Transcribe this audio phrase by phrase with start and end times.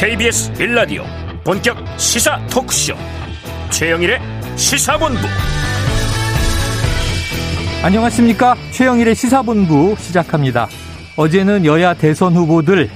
[0.00, 1.02] KBS 1라디오
[1.42, 2.94] 본격 시사 토크쇼
[3.72, 4.20] 최영일의
[4.54, 5.18] 시사본부.
[7.82, 8.54] 안녕하십니까?
[8.70, 10.68] 최영일의 시사본부 시작합니다.
[11.16, 12.88] 어제는 여야 대선 후보들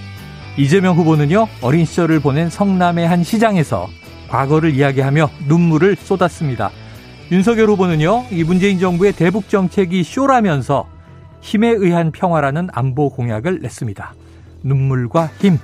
[0.57, 3.89] 이재명 후보는요 어린 시절을 보낸 성남의 한 시장에서
[4.29, 6.71] 과거를 이야기하며 눈물을 쏟았습니다.
[7.33, 10.89] 윤석열 후보는요 이 문재인 정부의 대북 정책이 쇼라면서
[11.41, 14.15] 힘에 의한 평화라는 안보 공약을 냈습니다.
[14.63, 15.59] 눈물과 힘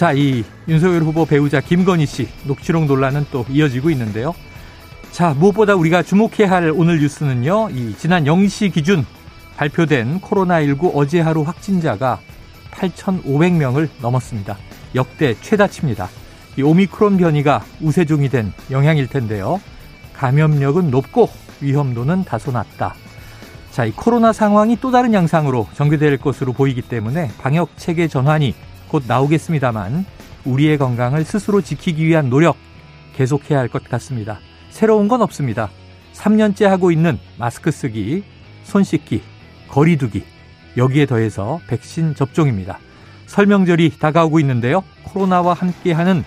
[0.00, 4.34] 자, 이 윤석열 후보 배우자 김건희 씨 녹취록 논란은 또 이어지고 있는데요.
[5.10, 7.68] 자, 무엇보다 우리가 주목해야 할 오늘 뉴스는요.
[7.68, 9.04] 이 지난 0시 기준
[9.58, 12.18] 발표된 코로나19 어제 하루 확진자가
[12.70, 14.56] 8,500명을 넘었습니다.
[14.94, 16.08] 역대 최다치입니다.
[16.56, 19.60] 이 오미크론 변이가 우세종이 된 영향일 텐데요.
[20.14, 21.28] 감염력은 높고
[21.60, 22.94] 위험도는 다소 낮다.
[23.70, 28.54] 자, 이 코로나 상황이 또 다른 양상으로 전개될 것으로 보이기 때문에 방역 체계 전환이
[28.90, 30.04] 곧 나오겠습니다만
[30.44, 32.56] 우리의 건강을 스스로 지키기 위한 노력
[33.14, 34.40] 계속해야 할 것 같습니다.
[34.70, 35.70] 새로운 건 없습니다.
[36.14, 38.24] 3년째 하고 있는 마스크 쓰기,
[38.64, 39.22] 손 씻기,
[39.68, 40.24] 거리 두기,
[40.76, 42.78] 여기에 더해서 백신 접종입니다.
[43.26, 44.82] 설명절이 다가오고 있는데요.
[45.04, 46.24] 코로나와 함께하는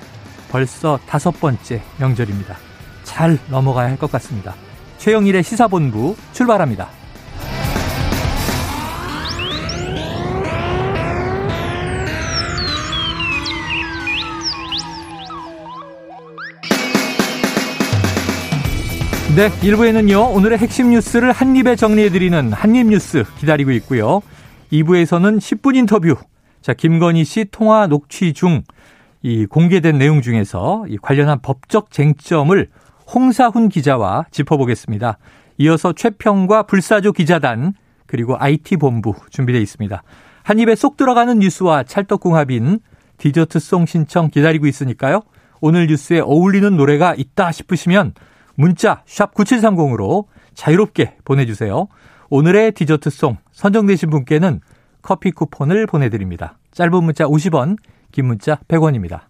[0.50, 2.56] 벌써 다섯 번째 명절입니다.
[3.03, 4.56] 잘 넘어가야 할 것 같습니다.
[5.00, 7.02] 최영일의 시사본부 출발합니다.
[19.35, 24.21] 네, 1부에는요, 오늘의 핵심 뉴스를 한입에 정리해드리는 한입 뉴스 기다리고 있고요.
[24.71, 26.15] 2부에서는 10분 인터뷰.
[26.61, 28.61] 자, 김건희 씨 통화 녹취 중,
[29.23, 32.67] 이 공개된 내용 중에서 이 관련한 법적 쟁점을
[33.11, 35.17] 홍사훈 기자와 짚어보겠습니다.
[35.57, 37.73] 이어서 최평과 불사조 기자단,
[38.05, 40.03] 그리고 IT본부 준비되어 있습니다.
[40.43, 42.81] 한 입에 쏙 들어가는 뉴스와 찰떡궁합인
[43.17, 45.22] 디저트송 신청 기다리고 있으니까요.
[45.59, 48.13] 오늘 뉴스에 어울리는 노래가 있다 싶으시면
[48.56, 51.88] 문자 샵 9730으로 자유롭게 보내주세요.
[52.30, 54.62] 오늘의 디저트송 선정되신 분께는
[55.02, 56.58] 커피 쿠폰을 보내드립니다.
[56.72, 57.78] 짧은 문자 50원,
[58.12, 59.22] 긴 문자 100원입니다.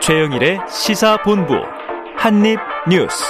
[0.00, 1.54] 최영일의 시사본부
[2.16, 3.24] 한입뉴스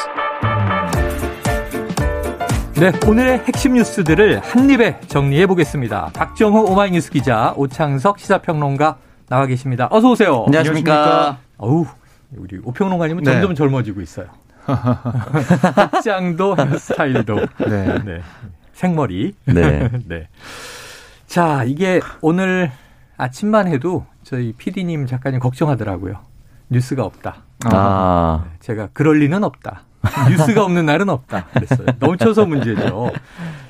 [2.81, 6.11] 네, 오늘의 핵심 뉴스들을 한입에 정리해 보겠습니다.
[6.13, 8.97] 박정호 오마이뉴스 기자, 오창석 시사평론가
[9.29, 9.89] 나와 계십니다.
[9.91, 10.45] 어서 오세요.
[10.47, 11.39] 안녕하십니까.
[11.57, 11.87] 어우,
[12.37, 13.33] 우리 오평론가님은 네.
[13.33, 14.27] 점점 젊어지고 있어요.
[15.93, 17.37] 복장도 스타일도.
[17.69, 17.99] 네.
[18.05, 18.21] 네.
[18.73, 19.35] 생머리.
[19.47, 19.89] 네.
[20.07, 20.29] 네.
[21.27, 22.71] 자, 이게 오늘
[23.17, 26.19] 아침만 해도 저희 PD님 작가님 걱정하더라고요.
[26.69, 27.45] 뉴스가 없다.
[27.67, 28.45] 아.
[28.45, 29.83] 네, 제가 그럴 리는 없다.
[30.31, 31.47] 뉴스가 없는 날은 없다.
[31.47, 31.87] 그랬어요.
[31.99, 33.11] 넘쳐서 문제죠.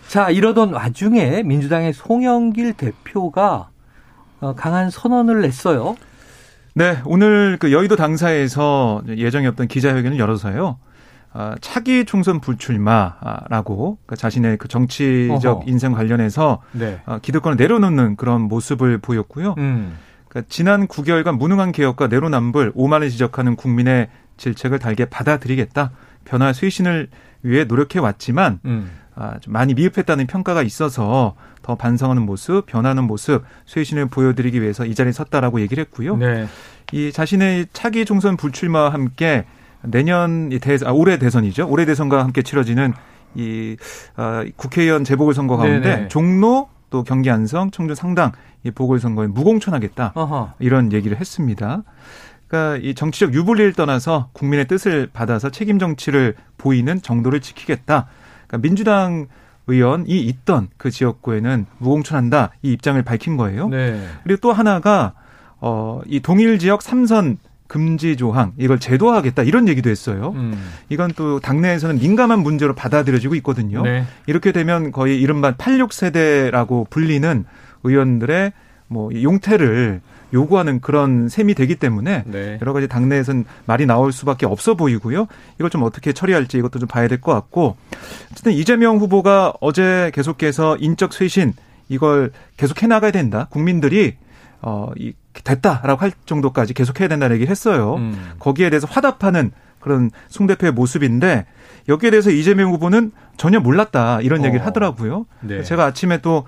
[0.08, 3.73] 자, 이러던 와중에 민주당의 송영길 대표가 어,
[4.52, 5.96] 강한 선언을 냈어요.
[6.74, 10.76] 네, 오늘 그 여의도 당사에서 예정이 없던 기자회견을 열어서요.
[11.32, 15.64] 아, 차기 총선 불출마라고 그 자신의 그 정치적 어허.
[15.66, 17.00] 인생 관련해서 네.
[17.06, 19.54] 아, 기득권을 내려놓는 그런 모습을 보였고요.
[19.58, 19.96] 음.
[20.28, 25.90] 그러니까 지난 9개월간 무능한 개혁과 내로남불 오만을 지적하는 국민의 질책을 달게 받아들이겠다.
[26.24, 27.08] 변화 쇄신을
[27.42, 28.90] 위해 노력해 왔지만 음.
[29.16, 34.94] 아, 좀 많이 미흡했다는 평가가 있어서 더 반성하는 모습, 변하는 모습, 쇄신을 보여드리기 위해서 이
[34.94, 36.16] 자리에 섰다라고 얘기를 했고요.
[36.16, 36.46] 네.
[36.92, 39.44] 이 자신의 차기 총선 불출마와 함께
[39.82, 41.68] 내년 대 아, 올해 대선이죠.
[41.68, 42.92] 올해 대선과 함께 치러지는
[43.34, 43.76] 이
[44.16, 46.08] 아, 국회의원 재보궐선거 가운데 네네.
[46.08, 48.32] 종로 또 경기 안성, 청주 상당
[48.62, 50.52] 이 보궐선거에 무공천하겠다 어허.
[50.60, 51.82] 이런 얘기를 했습니다.
[52.46, 58.06] 그러니까 이 정치적 유불리를 떠나서 국민의 뜻을 받아서 책임 정치를 보이는 정도를 지키겠다.
[58.46, 59.26] 그러니까 민주당
[59.66, 63.68] 의원이 있던 그 지역구에는 무공천한다 이 입장을 밝힌 거예요.
[63.68, 63.98] 네.
[64.24, 65.14] 그리고 또 하나가
[65.60, 70.32] 어 이 동일 지역 삼선 금지 조항 이걸 제도화하겠다 이런 얘기도 했어요.
[70.36, 70.54] 음.
[70.90, 73.82] 이건 또 당내에서는 민감한 문제로 받아들여지고 있거든요.
[73.82, 74.04] 네.
[74.26, 77.44] 이렇게 되면 거의 이른바 86세대라고 불리는
[77.84, 78.52] 의원들의
[78.88, 80.02] 뭐 용태를
[80.34, 82.58] 요구하는 그런 셈이 되기 때문에 네.
[82.60, 85.26] 여러 가지 당내에선 말이 나올 수밖에 없어 보이고요.
[85.56, 87.76] 이걸 좀 어떻게 처리할지 이것도 좀 봐야 될 것 같고
[88.32, 91.54] 어쨌든 이재명 후보가 어제 계속해서 인적 쇄신
[91.88, 93.46] 이걸 계속 해 나가야 된다.
[93.50, 94.16] 국민들이
[94.60, 95.12] 어, 이,
[95.44, 97.96] 됐다라고 할 정도까지 계속해야 된다는 얘기를 했어요.
[97.96, 98.32] 음.
[98.38, 99.52] 거기에 대해서 화답하는
[99.84, 101.46] 그런 송 대표의 모습인데
[101.88, 104.46] 여기에 대해서 이재명 후보는 전혀 몰랐다 이런 어.
[104.46, 105.26] 얘기를 하더라고요.
[105.42, 105.62] 네.
[105.62, 106.44] 제가 아침에 또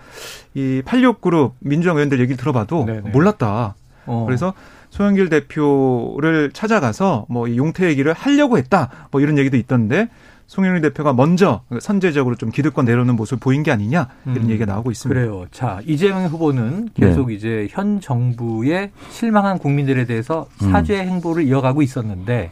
[0.57, 3.11] 이 86그룹 민주당 의원들 얘기를 들어봐도 네네.
[3.11, 3.75] 몰랐다.
[4.07, 4.25] 어.
[4.27, 4.55] 그래서
[4.89, 8.89] 소영길 대표를 찾아가서 뭐 용태 얘기를 하려고 했다.
[9.11, 10.09] 뭐 이런 얘기도 있던데
[10.47, 14.91] 송영길 대표가 먼저 선제적으로 좀 기득권 내려오는 모습을 보인 게 아니냐 이런 음, 얘기가 나오고
[14.93, 15.21] 있습니다.
[15.21, 15.45] 그래요.
[15.51, 17.35] 자 이재명 후보는 계속 네.
[17.35, 20.71] 이제 현 정부의 실망한 국민들에 대해서 음.
[20.71, 22.51] 사죄 행보를 이어가고 있었는데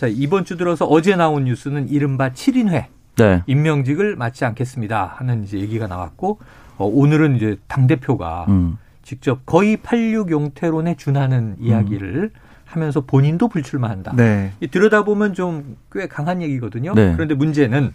[0.00, 2.86] 자 이번 주 들어서 어제 나온 뉴스는 이른바 7인회
[3.18, 3.42] 네.
[3.46, 6.38] 임명직을 맡지 않겠습니다 하는 이제 얘기가 나왔고
[6.78, 8.78] 어, 오늘은 이제 당 대표가 음.
[9.02, 12.40] 직접 거의 86 용태론에 준하는 이야기를 음.
[12.64, 14.14] 하면서 본인도 불출마한다.
[14.16, 14.52] 네.
[14.70, 16.94] 들여다보면 좀 꽤 강한 얘기거든요.
[16.94, 17.12] 네.
[17.12, 17.92] 그런데 문제는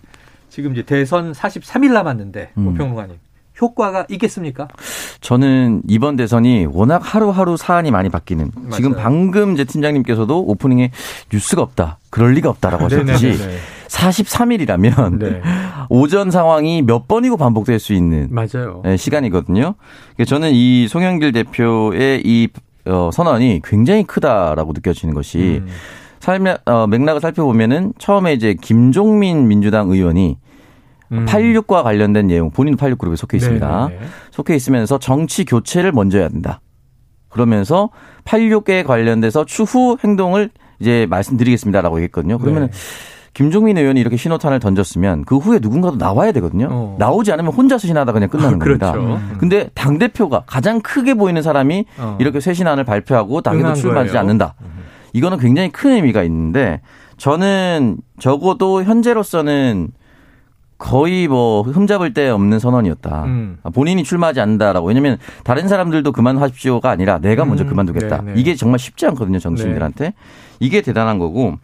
[0.50, 2.76] 지금 이제 대선 43일 남았는데 음.
[2.76, 3.16] 평론가님
[3.62, 4.68] 효과가 있겠습니까?
[5.22, 8.72] 저는 이번 대선이 워낙 하루하루 사안이 많이 바뀌는 맞아요.
[8.72, 10.92] 지금 방금 이제 팀장님께서도 오프닝에
[11.32, 12.00] 뉴스가 없다.
[12.10, 13.38] 그럴 리가 없다라고 하셨듯이
[13.88, 15.42] 43일이라면 네.
[15.90, 18.82] 오전 상황이 몇 번이고 반복될 수 있는 맞아요.
[18.84, 19.76] 네, 시간이거든요.
[20.26, 22.50] 저는 이 송영길 대표의 이
[22.88, 25.68] 어, 선언이 굉장히 크다라고 느껴지는 것이 음.
[26.20, 30.38] 삶의 어, 맥락을 살펴보면은 처음에 이제 김종민 민주당 의원이
[31.12, 31.26] 음.
[31.26, 33.88] 86과 관련된 내용, 본인 86 그룹에 속해 있습니다.
[33.90, 34.02] 네네.
[34.32, 36.62] 속해 있으면서 정치 교체를 먼저 해야 된다.
[37.30, 37.90] 그러면서
[38.24, 40.50] 86에 관련돼서 추후 행동을
[40.80, 42.38] 이제 말씀드리겠습니다라고 했거든요.
[42.38, 42.78] 그러면은 네.
[43.34, 46.70] 김종민 의원이 이렇게 신호탄을 던졌으면 그 후에 누군가도 나와야 되거든요.
[46.72, 46.96] 어.
[46.98, 48.94] 나오지 않으면 혼자 쇄신하다 그냥 끝나는 겁니다.
[48.94, 49.16] 그렇죠.
[49.16, 49.36] 음.
[49.38, 52.18] 근데 당 대표가 가장 크게 보이는 사람이 어.
[52.22, 54.56] 이렇게 쇄신안을 발표하고 당에도 출마하지 않는다.
[54.62, 54.68] 음.
[55.12, 56.80] 이거는 굉장히 큰 의미가 있는데
[57.18, 59.90] 저는 적어도 현재로서는
[60.78, 63.24] 거의 뭐 흠잡을 데 없는 선언이었다.
[63.26, 63.58] 음.
[63.74, 64.88] 본인이 출마하지 않는다라고.
[64.88, 67.70] 왜냐면 다른 사람들도 그만하십시오가 아니라 내가 먼저 음.
[67.70, 68.22] 그만두겠다.
[68.22, 68.40] 네네.
[68.40, 70.06] 이게 정말 쉽지 않거든요, 정치인들한테.
[70.06, 70.14] 네.
[70.60, 71.58] 이게 대단한 거고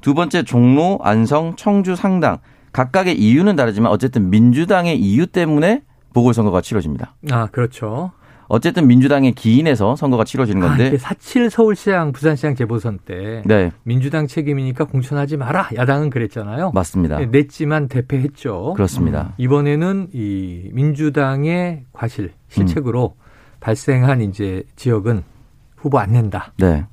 [0.00, 2.38] 두 번째 종로, 안성, 청주, 상당
[2.72, 5.82] 각각의 이유는 다르지만 어쨌든 민주당의 이유 때문에
[6.12, 7.14] 보궐선거가 치러집니다.
[7.30, 8.12] 아, 그렇죠.
[8.48, 10.88] 어쨌든 민주당의 기인에서 선거가 치러지는 건데.
[10.88, 13.42] 아, 4.7 서울시장, 부산시장 재보선 때.
[13.44, 13.70] 네.
[13.84, 15.68] 민주당 책임이니까 공천하지 마라.
[15.74, 16.72] 야당은 그랬잖아요.
[16.72, 17.18] 맞습니다.
[17.18, 18.72] 네, 냈지만 대패했죠.
[18.74, 19.22] 그렇습니다.
[19.22, 19.32] 음.
[19.36, 23.22] 이번에는 이 민주당의 과실, 실책으로 음.
[23.60, 25.22] 발생한 이제 지역은
[25.76, 26.54] 후보 안 낸다.
[26.58, 26.86] 네.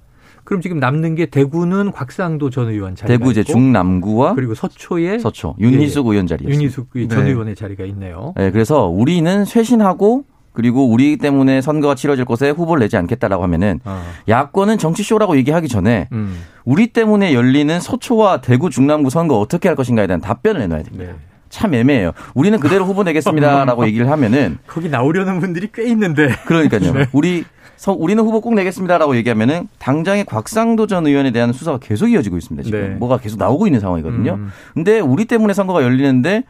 [0.43, 5.17] 그럼 지금 남는 게 대구는 곽상도 전 의원 자리가 대구 이제 있고, 중남구와 그리고 서초에
[5.17, 7.31] 서초 윤희숙 예, 의원 자리 윤희숙 전 네.
[7.31, 8.33] 의원의 자리가 있네요.
[8.37, 10.23] 네, 그래서 우리는 쇄신하고
[10.55, 14.01] 그리고 우리 때문에 선거가 치러질 곳에 후보를 내지 않겠다라고 하면은 어.
[14.27, 16.41] 야권은 정치쇼라고 얘기하기 전에 음.
[16.63, 21.11] 우리 때문에 열리는 서초와 대구 중남구 선거 어떻게 할 것인가에 대한 답변을 내놔야 됩니다.
[21.11, 21.15] 네.
[21.49, 22.11] 참 애매해요.
[22.33, 26.29] 우리는 그대로 후보 내겠습니다라고 얘기를 하면은 거기 나오려는 분들이 꽤 있는데.
[26.45, 26.91] 그러니까요.
[26.93, 27.05] 네.
[27.11, 27.45] 우리
[27.77, 32.65] 서, 우리는 후보 꼭 내겠습니다라고 얘기하면은 당장의 곽상도 전 의원에 대한 수사가 계속 이어지고 있습니다.
[32.65, 32.87] 지금 네.
[32.95, 34.33] 뭐가 계속 나오고 있는 상황이거든요.
[34.33, 34.49] 음.
[34.73, 36.43] 근데 우리 때문에 선거가 열리는데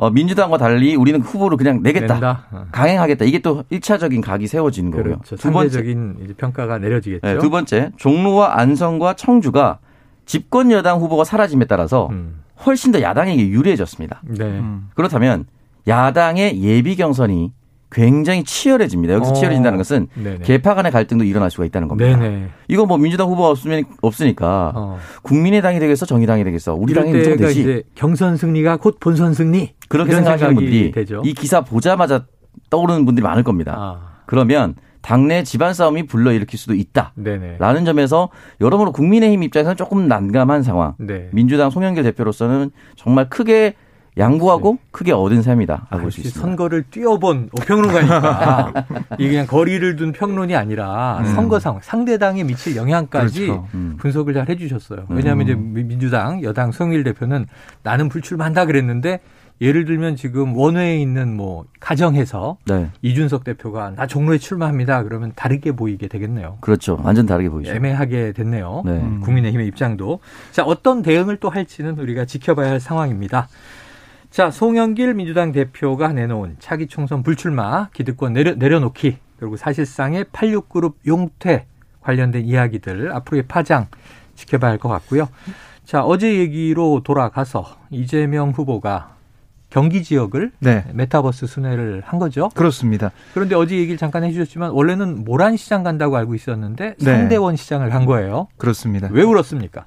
[0.00, 2.14] 어, 민주당과 달리 우리는 후보를 그냥 내겠다.
[2.14, 2.46] 낸다.
[2.52, 2.64] 어.
[2.72, 3.26] 강행하겠다.
[3.26, 5.18] 이게 또 1차적인 각이 세워지는 거고요.
[5.18, 5.36] 그렇죠.
[5.36, 7.26] 두 상대적인 번째, 평가가 내려지겠죠.
[7.26, 9.78] 네, 두 번째, 종로와 안성과 청주가
[10.24, 12.40] 집권 여당 후보가 사라짐에 따라서 음.
[12.64, 14.22] 훨씬 더 야당에게 유리해졌습니다.
[14.24, 14.44] 네.
[14.46, 14.88] 음.
[14.94, 15.44] 그렇다면
[15.86, 17.52] 야당의 예비 경선이
[17.90, 19.14] 굉장히 치열해집니다.
[19.14, 19.34] 여기서 어.
[19.34, 20.38] 치열해진다는 것은 네네.
[20.44, 22.16] 개파 간의 갈등도 일어날 수가 있다는 겁니다.
[22.16, 22.48] 네네.
[22.68, 24.98] 이거 뭐 민주당 후보가 없으면 없으니까 어.
[25.22, 27.60] 국민의당이 되겠어, 정의당이 되겠어, 우리 당이 이 되지.
[27.60, 31.22] 이제 경선 승리가 곧 본선 승리 그렇게 생각하시는 분들이 되죠.
[31.24, 32.26] 이 기사 보자마자
[32.70, 33.74] 떠오르는 분들이 많을 겁니다.
[33.76, 34.20] 아.
[34.26, 38.28] 그러면 당내 집안 싸움이 불러일으킬 수도 있다라는 점에서
[38.60, 40.94] 여러모로 국민의힘 입장에서는 조금 난감한 상황.
[40.98, 41.28] 네.
[41.32, 43.74] 민주당 송영길 대표로서는 정말 크게
[44.20, 44.78] 양보하고 네.
[44.90, 45.86] 크게 얻은 셈이다.
[45.90, 46.40] 아, 볼수 있습니다.
[46.40, 48.86] 선거를 뛰어본 평론가니까
[49.18, 51.24] 이게 그냥 거리를 둔 평론이 아니라 음.
[51.34, 53.68] 선거 상황, 상대당에 미칠 영향까지 그렇죠.
[53.74, 53.96] 음.
[53.98, 55.06] 분석을 잘 해주셨어요.
[55.08, 55.72] 왜냐하면 음.
[55.76, 57.46] 이제 민주당 여당 송일 대표는
[57.82, 59.20] 나는 불출마한다 그랬는데
[59.60, 62.88] 예를 들면 지금 원외에 있는 뭐 가정에서 네.
[63.02, 65.02] 이준석 대표가 나 종로에 출마합니다.
[65.02, 66.58] 그러면 다르게 보이게 되겠네요.
[66.62, 66.98] 그렇죠.
[67.02, 67.72] 완전 다르게 보이죠.
[67.72, 68.82] 애매하게 됐네요.
[68.86, 69.00] 네.
[69.22, 70.20] 국민의힘의 입장도.
[70.50, 73.48] 자, 어떤 대응을 또 할지는 우리가 지켜봐야 할 상황입니다.
[74.30, 81.66] 자, 송영길 민주당 대표가 내놓은 차기 총선 불출마 기득권 내려, 내려놓기 그리고 사실상의 86그룹 용퇴
[82.00, 83.88] 관련된 이야기들 앞으로의 파장
[84.36, 85.28] 지켜봐야 할 것 같고요.
[85.84, 89.16] 자, 어제 얘기로 돌아가서 이재명 후보가
[89.68, 90.84] 경기 지역을 네.
[90.92, 92.48] 메타버스 순회를 한 거죠.
[92.54, 93.10] 그렇습니다.
[93.34, 97.04] 그런데 어제 얘기를 잠깐 해주셨지만 원래는 모란 시장 간다고 알고 있었는데 네.
[97.04, 98.48] 상대원 시장을 간 거예요.
[98.56, 99.08] 그렇습니다.
[99.12, 99.84] 왜 그렇습니까?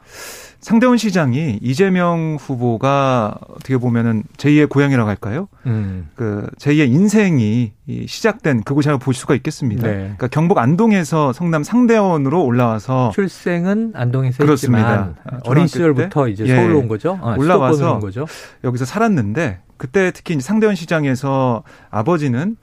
[0.64, 5.50] 상대원 시장이 이재명 후보가 어떻게 보면은 제2의 고향이라고 할까요?
[5.66, 6.10] 음.
[6.16, 7.74] 그 제2의 인생이
[8.08, 9.86] 시작된 그곳이라고 볼 수가 있겠습니다.
[9.86, 9.94] 네.
[9.98, 15.14] 그러니까 경북 안동에서 성남 상대원으로 올라와서 출생은 안동에서 그렇습니다.
[15.26, 16.56] 했지만 어린 시절부터 이제 예.
[16.56, 17.20] 서울로 온 거죠.
[17.22, 18.26] 아, 올라와서 온 거죠.
[18.64, 22.56] 여기서 살았는데 그때 특히 상대원 시장에서 아버지는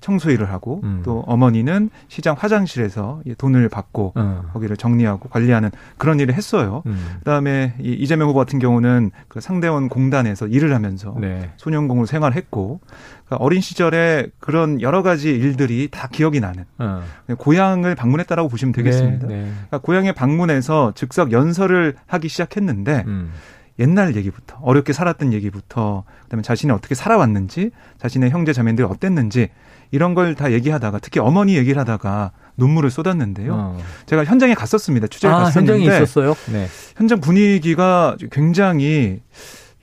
[0.00, 1.02] 청소 일을 하고 음.
[1.04, 4.42] 또 어머니는 시장 화장실에서 돈을 받고 어.
[4.52, 6.82] 거기를 정리하고 관리하는 그런 일을 했어요.
[6.86, 7.16] 음.
[7.18, 11.50] 그다음에 이 이재명 후보 같은 경우는 그 상대원 공단에서 일을 하면서 네.
[11.56, 12.80] 소년공으로 생활했고
[13.26, 17.02] 그러니까 어린 시절에 그런 여러 가지 일들이 다 기억이 나는 어.
[17.36, 19.26] 고향을 방문했다라고 보시면 되겠습니다.
[19.26, 19.50] 네, 네.
[19.50, 23.32] 그러니까 고향에 방문해서 즉석 연설을 하기 시작했는데 음.
[23.78, 29.48] 옛날 얘기부터 어렵게 살았던 얘기부터 그다음에 자신이 어떻게 살아왔는지 자신의 형제 자매들이 어땠는지
[29.90, 33.54] 이런 걸 다 얘기하다가 특히 어머니 얘기를 하다가 눈물을 쏟았는데요.
[33.54, 33.78] 어.
[34.06, 35.06] 제가 현장에 갔었습니다.
[35.08, 36.34] 취재를 아, 갔었는데 현장에 있었어요.
[36.52, 36.66] 네.
[36.96, 39.20] 현장 분위기가 굉장히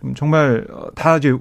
[0.02, 1.36] 좀 정말 다 이제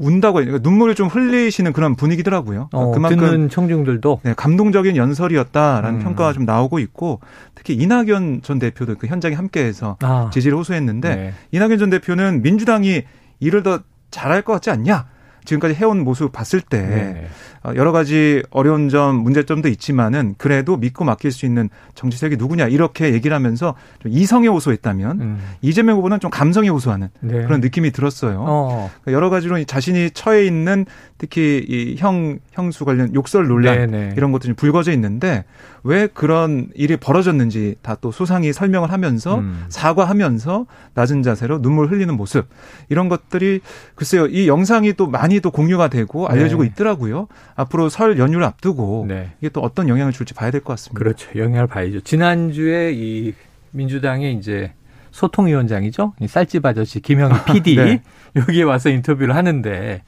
[0.00, 2.70] 운다고 그러니까 눈물을 좀 흘리시는 그런 분위기더라고요.
[2.72, 6.02] 어, 그만큼 듣는 청중들도 네, 감동적인 연설이었다라는 음.
[6.02, 7.20] 평가가 좀 나오고 있고
[7.54, 10.30] 특히 이낙연 전 대표도 그 현장에 함께해서 아.
[10.32, 11.34] 지지를 호소했는데 네.
[11.52, 13.02] 이낙연 전 대표는 민주당이
[13.40, 13.80] 일을 더
[14.10, 15.06] 잘할 것 같지 않냐?
[15.50, 17.26] 지금까지 해온 모습 봤을 때 네.
[17.62, 22.68] 어, 여러 가지 어려운 점, 문제점도 있지만은 그래도 믿고 맡길 수 있는 정치 세력이 누구냐
[22.68, 25.38] 이렇게 얘기를 하면서 좀 이성에 호소했다면 음.
[25.60, 27.42] 이재명 후보는 좀 감성에 호소하는 네.
[27.44, 28.44] 그런 느낌이 들었어요.
[28.46, 28.90] 어.
[29.02, 30.86] 그러니까 여러 가지로 자신이 처해 있는
[31.18, 34.08] 특히 이 형 형수 관련 욕설 논란 네네.
[34.08, 34.14] 네.
[34.16, 35.44] 이런 것들이 불거져 있는데
[35.82, 39.64] 왜 그런 일이 벌어졌는지 다 또 소상히 설명을 하면서 음.
[39.68, 42.46] 사과하면서 낮은 자세로 눈물 흘리는 모습
[42.88, 43.60] 이런 것들이
[43.94, 46.68] 글쎄요 이 영상이 또 많이 또 공유가 되고 알려지고 네.
[46.68, 47.28] 있더라고요.
[47.56, 49.32] 앞으로 설 연휴를 앞두고 네.
[49.40, 50.98] 이게 또 어떤 영향을 줄지 봐야 될 것 같습니다.
[50.98, 51.28] 그렇죠.
[51.38, 52.00] 영향을 봐야죠.
[52.00, 53.34] 지난주에 이
[53.72, 54.72] 민주당의 이제
[55.10, 56.14] 소통위원장이죠.
[56.26, 58.02] 쌀집 아저씨 김영희 PD 네.
[58.36, 60.02] 여기에 와서 인터뷰를 하는데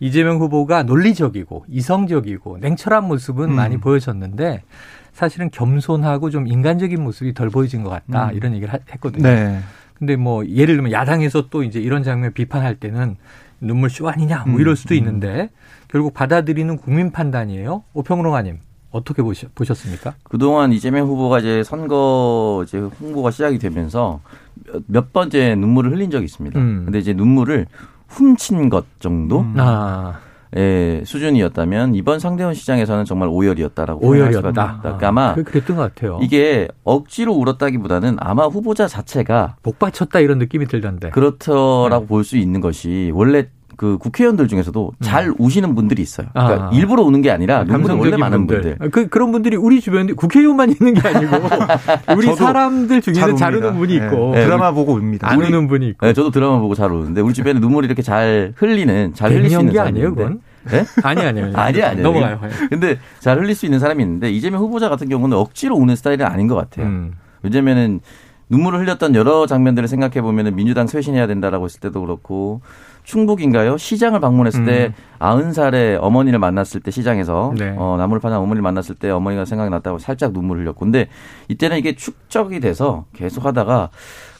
[0.00, 3.54] 이재명 후보가 논리적이고 이성적이고 냉철한 모습은 음.
[3.54, 4.62] 많이 보여졌는데
[5.14, 8.34] 사실은 겸손하고 좀 인간적인 모습이 덜 보여진 것 같다 음.
[8.34, 9.22] 이런 얘기를 했거든요.
[9.22, 9.60] 네.
[9.94, 13.16] 근데 뭐 예를 들면 야당에서 또 이제 이런 장면 비판할 때는
[13.60, 14.98] 눈물 쇼 아니냐 뭐 이럴 수도 음.
[14.98, 15.50] 있는데
[15.88, 17.84] 결국 받아들이는 국민 판단이에요.
[17.94, 18.58] 오평론가님
[18.90, 20.14] 어떻게 보셨습니까?
[20.24, 24.20] 그동안 이재명 후보가 이제 선거 이제 홍보가 시작이 되면서
[24.66, 26.58] 몇, 몇 번째 눈물을 흘린 적이 있습니다.
[26.58, 26.82] 음.
[26.84, 27.66] 근데 이제 눈물을
[28.08, 29.40] 훔친 것 정도?
[29.40, 29.54] 음.
[29.58, 30.20] 아.
[30.56, 34.78] 예, 수준이었다면 이번 상대원 시장에서는 정말 오열이었다라고 오열이었다.
[34.82, 36.18] 그러니까 아마 아, 그랬던 것 같아요.
[36.22, 41.10] 이게 억지로 울었다기보다는 아마 후보자 자체가 복받쳤다 이런 느낌이 들던데.
[41.10, 42.06] 그렇더라고 네.
[42.06, 45.02] 볼수 있는 것이 원래 그 국회의원들 중에서도 음.
[45.02, 46.28] 잘 우시는 분들이 있어요.
[46.32, 46.70] 그러니까 아.
[46.72, 48.76] 일부러 우는 게 아니라 눈물이 원래 많은 분들.
[48.76, 48.90] 분들.
[48.90, 51.36] 그 그런 분들이 우리 주변에 국회의원만 있는 게 아니고
[52.16, 54.44] 우리 사람들 중에는 잘, 우는 분이 있고 네.
[54.44, 55.30] 드라마 보고 웁니다.
[55.30, 56.06] 안 우는 분이 있고.
[56.06, 59.58] 네, 저도 드라마 보고 잘 우는데 우리 주변에 눈물이 이렇게 잘 흘리는 잘 흘릴 수
[59.58, 60.40] 있는 게 아니에요, 그건?
[60.70, 60.84] 네?
[61.02, 61.50] 아니 아니요.
[61.54, 62.40] 아니 아니 넘어가요.
[62.70, 66.48] 근데 잘 흘릴 수 있는 사람이 있는데 이재명 후보자 같은 경우는 억지로 우는 스타일은 아닌
[66.48, 66.86] 것 같아요.
[66.86, 67.12] 음.
[67.42, 68.00] 왜냐면은
[68.48, 72.60] 눈물을 흘렸던 여러 장면들을 생각해 보면은 민주당 쇄신해야 된다라고 했을 때도 그렇고
[73.04, 73.76] 충북인가요?
[73.76, 74.66] 시장을 방문했을 음.
[74.66, 77.74] 때 아흔 살의 어머니를 만났을 때 시장에서 네.
[77.76, 81.08] 어, 나무를 파는 어머니를 만났을 때 어머니가 생각이 났다고 살짝 눈물을 흘렸고 근데
[81.48, 83.90] 이때는 이게 축적이 돼서 계속 하다가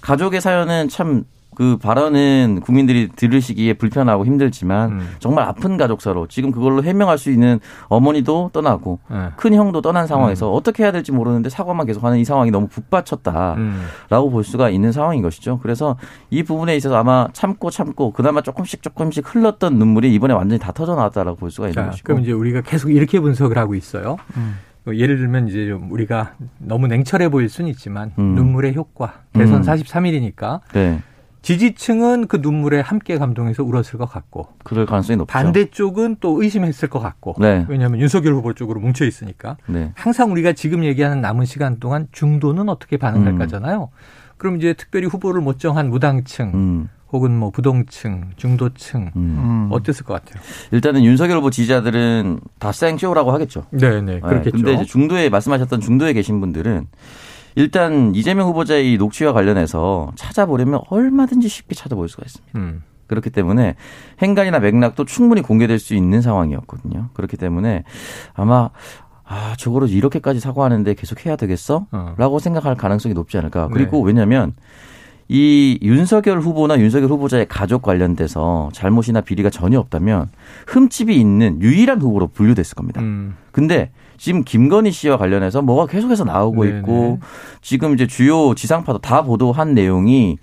[0.01, 5.09] 가족의 사연은 참 그 발언은 국민들이 들으시기에 불편하고 힘들지만 음.
[5.19, 9.29] 정말 아픈 가족사로 지금 그걸로 해명할 수 있는 어머니도 떠나고 네.
[9.37, 10.57] 큰 형도 떠난 상황에서 음.
[10.57, 14.31] 어떻게 해야 될지 모르는데 사과만 계속하는 이 상황이 너무 북받쳤다라고 음.
[14.31, 15.59] 볼 수가 있는 상황인 것이죠.
[15.63, 15.97] 그래서
[16.31, 20.95] 이 부분에 있어서 아마 참고 참고 그나마 조금씩 조금씩 흘렀던 눈물이 이번에 완전히 다 터져
[20.95, 22.07] 나왔다라고 볼 수가 있는 자, 것이고.
[22.07, 24.17] 그럼 이제 우리가 계속 이렇게 분석을 하고 있어요.
[24.37, 24.57] 음.
[24.85, 28.35] 뭐 예를 들면 이제 좀 우리가 너무 냉철해 보일 수는 있지만 음.
[28.35, 31.01] 눈물의 효과 대선 43일이니까 네.
[31.45, 34.49] 지지층은 그 눈물에 함께 감동해서 울었을 것 같고.
[34.65, 35.31] 그럴 가능성이 높죠.
[35.31, 37.37] 반대쪽은 또 의심했을 것 같고.
[37.39, 37.67] 네.
[37.69, 39.59] 왜냐하면 윤석열 후보 쪽으로 뭉쳐 있으니까.
[39.67, 39.93] 네.
[39.95, 43.83] 항상 우리가 지금 얘기하는 남은 시간 동안 중도는 어떻게 반응할까잖아요.
[43.83, 44.35] 음.
[44.39, 46.51] 그럼 이제 특별히 후보를 못 정한 무당층.
[46.55, 46.89] 음.
[47.13, 49.69] 혹은 뭐 부동층, 중도층 음.
[49.71, 50.43] 어땠을 것 같아요?
[50.73, 53.67] 일단은 윤석열 후보 지지자들은 다 생쇼라고 하겠죠.
[53.71, 54.57] 네, 네, 그렇겠죠.
[54.57, 56.89] 네, 근데 이제 중도에 말씀하셨던 중도에 계신 분들은
[57.55, 62.59] 일단 이재명 후보자의 이 녹취와 관련해서 찾아보려면 얼마든지 쉽게 찾아볼 수가 있습니다.
[62.59, 62.83] 음.
[63.07, 63.77] 그렇기 때문에
[64.23, 67.11] 행간이나 맥락도 충분히 공개될 수 있는 상황이었거든요.
[67.13, 67.85] 그렇기 때문에
[68.35, 68.71] 아마
[69.25, 71.87] 아, 저거를 이렇게까지 사과하는데 계속 해야 되겠어?
[71.91, 72.15] 어.
[72.19, 73.69] 라고 생각할 가능성이 높지 않을까.
[73.69, 74.05] 그리고 네.
[74.07, 74.55] 왜냐면
[75.29, 80.29] 이 윤석열 후보나 윤석열 후보자의 가족 관련돼서 잘못이나 비리가 전혀 없다면
[80.67, 83.01] 흠집이 있는 유일한 후보로 분류됐을 겁니다.
[83.01, 83.37] 음.
[83.51, 86.79] 근데 지금 김건희 씨와 관련해서 뭐가 계속해서 나오고 네네.
[86.79, 87.21] 있고
[87.63, 90.39] 지금 이제 주요 지상파도 다 보도한 내용이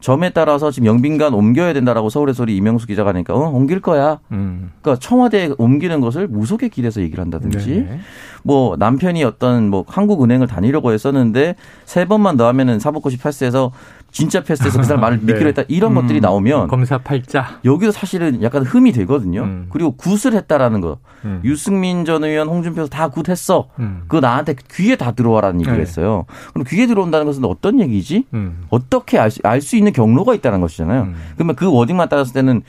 [0.00, 4.20] 점에 따라서 지금 영빈관 옮겨야 된다라고 서울의 소리 이명수 기자가 하니까 어 옮길 거야.
[4.30, 4.70] 음.
[4.80, 8.00] 그러니까 청와대에 옮기는 것을 무속에 기대서 얘기를 한다든지 네네.
[8.44, 13.72] 뭐 남편이 어떤 뭐 한국은행을 다니려고 했었는데 세 번만 더 하면은 사법고시 패스해서
[14.10, 15.32] 진짜 패스해서 그 사람 말을 네.
[15.32, 15.96] 믿기로 했다 이런 음.
[15.96, 19.42] 것들이 나오면 검사 팔자 여기도 사실은 약간 흠이 되거든요.
[19.42, 19.66] 음.
[19.70, 20.98] 그리고 굿을 했다라는 거.
[21.24, 21.40] 음.
[21.44, 23.68] 유승민 전 의원, 홍준표 다 굿했어.
[23.78, 24.02] 음.
[24.08, 25.82] 그거 나한테 귀에 다 들어와라는 얘기를 네.
[25.82, 26.24] 했어요.
[26.52, 28.26] 그럼 귀에 들어온다는 것은 어떤 얘기지?
[28.34, 28.64] 음.
[28.70, 31.02] 어떻게 알수 있는 경로가 있다는 것이잖아요.
[31.02, 31.16] 음.
[31.34, 32.62] 그러면 그 워딩만 따졌을 때는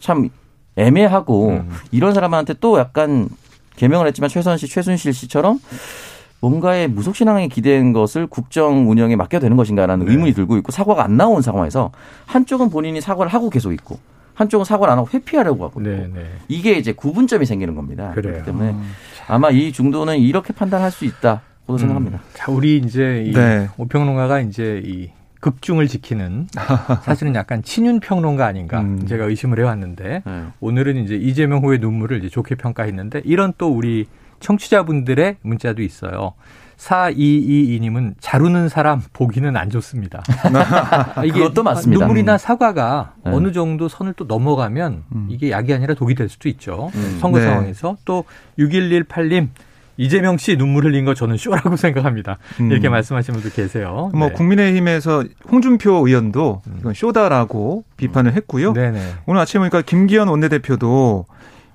[0.00, 0.28] 참
[0.76, 3.28] 애매하고 이런 사람한테 또 약간
[3.76, 5.58] 개명을 했지만 최선 씨, 최순실 씨처럼
[6.40, 10.12] 뭔가의 무속신앙에 기대는 것을 국정 운영에 맡겨야 되는 것인가라는 네.
[10.12, 11.92] 의문이 들고 있고 사과가 안 나온 상황에서
[12.26, 13.98] 한쪽은 본인이 사과를 하고 계속 있고
[14.34, 16.26] 한쪽은 사과를 안 하고 회피하려고 하고 있고 네, 네.
[16.48, 18.12] 이게 이제 구분점이 생기는 겁니다.
[18.14, 18.32] 그래요.
[18.32, 18.92] 그렇기 때문에 음.
[19.28, 21.78] 아마 이 중도는 이렇게 판단할 수 있다고 음.
[21.78, 22.20] 생각합니다.
[22.32, 23.68] 자, 우리 이제 이 네.
[23.76, 26.48] 오평론가가 이제 이 극중을 지키는
[27.02, 29.06] 사실은 약간 친윤 평론가 아닌가 음.
[29.06, 30.44] 제가 의심을 해왔는데 네.
[30.60, 34.06] 오늘은 이제 이재명 후의 눈물을 이제 좋게 평가했는데 이런 또 우리
[34.40, 36.34] 청취자분들의 문자도 있어요.
[36.80, 40.22] 4222님은 자루는 사람 보기는 안 좋습니다.
[41.24, 42.00] 이게 그것도 맞습니다.
[42.00, 43.32] 눈물이나 사과가 네.
[43.32, 45.26] 어느 정도 선을 또 넘어가면 음.
[45.30, 46.90] 이게 약이 아니라 독이 될 수도 있죠.
[46.94, 47.18] 음.
[47.20, 47.44] 선거 네.
[47.44, 48.24] 상황에서 또
[48.58, 49.48] 6118님
[49.98, 52.38] 이재명 씨 눈물 흘린 거 저는 쇼라고 생각합니다.
[52.60, 52.72] 음.
[52.72, 54.10] 이렇게 말씀하신 분도 계세요.
[54.14, 54.34] 뭐 네.
[54.34, 56.76] 국민의힘에서 홍준표 의원도 음.
[56.80, 58.72] 이건 쇼다라고 비판을 했고요.
[58.72, 59.00] 네네.
[59.26, 61.26] 오늘 아침에 보니까 김기현 원내대표도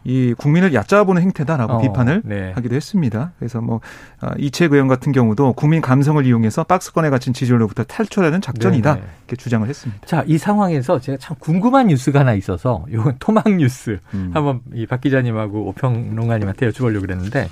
[0.06, 2.52] 이 국민을 얕잡아보는 행태다라고 어, 비판을 네.
[2.54, 3.32] 하기도 했습니다.
[3.40, 3.82] 그래서 뭐
[4.22, 9.08] 아, 이채 의원 같은 경우도 국민 감성을 이용해서 박스권에 갇힌 지지율로부터 탈출하는 작전이다 네, 네.
[9.28, 10.06] 이렇게 주장을 했습니다.
[10.06, 14.32] 자, 이 상황에서 제가 참 궁금한 뉴스가 하나 있어서 이건 토막 뉴스 음.
[14.34, 17.50] 한번 이 박 기자님하고 오평론가님한테 여쭤보려고 그랬는데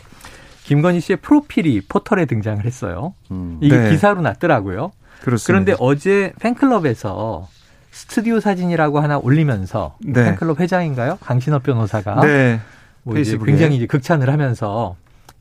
[0.66, 3.16] 김건희 씨의 프로필이 포털에 등장을 했어요.
[3.32, 3.58] 음.
[3.62, 3.90] 이게 네.
[3.90, 4.92] 기사로 났더라고요.
[5.22, 5.48] 그렇습니다.
[5.48, 7.48] 그런데 어제 팬클럽에서
[7.94, 10.26] 스튜디오 사진이라고 하나 올리면서 네.
[10.26, 11.20] 팬클럽 회장인가요?
[11.22, 12.60] 강신업 변호사가 네.
[13.04, 14.96] 뭐 이제 굉장히 이제 극찬을 하면서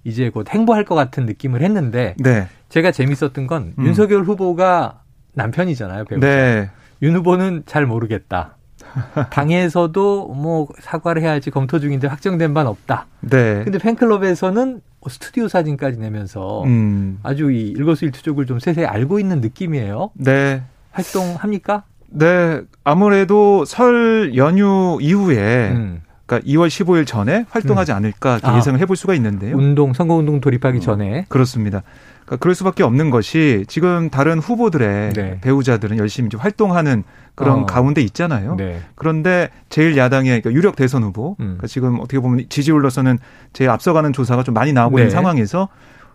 [0.05, 2.49] 이제 곧 행보할 것 같은 느낌을 했는데 네.
[2.69, 3.87] 제가 재밌었던 건 음.
[3.87, 5.01] 윤석열 후보가
[5.33, 6.05] 남편이잖아요.
[6.05, 6.27] 배우자.
[6.27, 6.71] 네.
[7.01, 8.59] 윤 후보는 잘 모르겠다.
[9.31, 13.07] 당에서도 뭐 사과를 해야지 검토 중인데 확정된 바는 없다.
[13.21, 13.65] 네.
[13.65, 17.19] 근데 팬클럽에서는 스튜디오 사진까지 내면서 음.
[17.23, 20.11] 아주 이 일거수일투족을 좀 세세히 알고 있는 느낌이에요.
[20.15, 20.63] 네.
[20.91, 21.85] 활동합니까?
[22.13, 26.03] 네, 아무래도 설 연휴 이후에 음.
[26.27, 27.97] 그러니까 2월 15일 전에 활동하지 음.
[27.97, 29.57] 않을까 아, 예상을 해볼 수가 있는데요.
[29.57, 31.83] 운동 선거 운동 돌입하기 어, 전에 그렇습니다.
[32.25, 35.41] 그러니까 그럴 수밖에 없는 것이 지금 다른 후보들의 네.
[35.41, 37.03] 배우자들은 열심히 활동하는
[37.35, 37.67] 그런 어.
[37.67, 38.55] 가운데 있잖아요.
[38.57, 38.81] 네.
[38.95, 41.45] 그런데 제일 야당의 그러니까 유력 대선 후보, 음.
[41.45, 43.19] 그러니까 지금 어떻게 보면 지지율로서는
[43.53, 45.03] 제일 앞서가는 조사가 좀 많이 나오고 네.
[45.03, 45.69] 있는 상황에서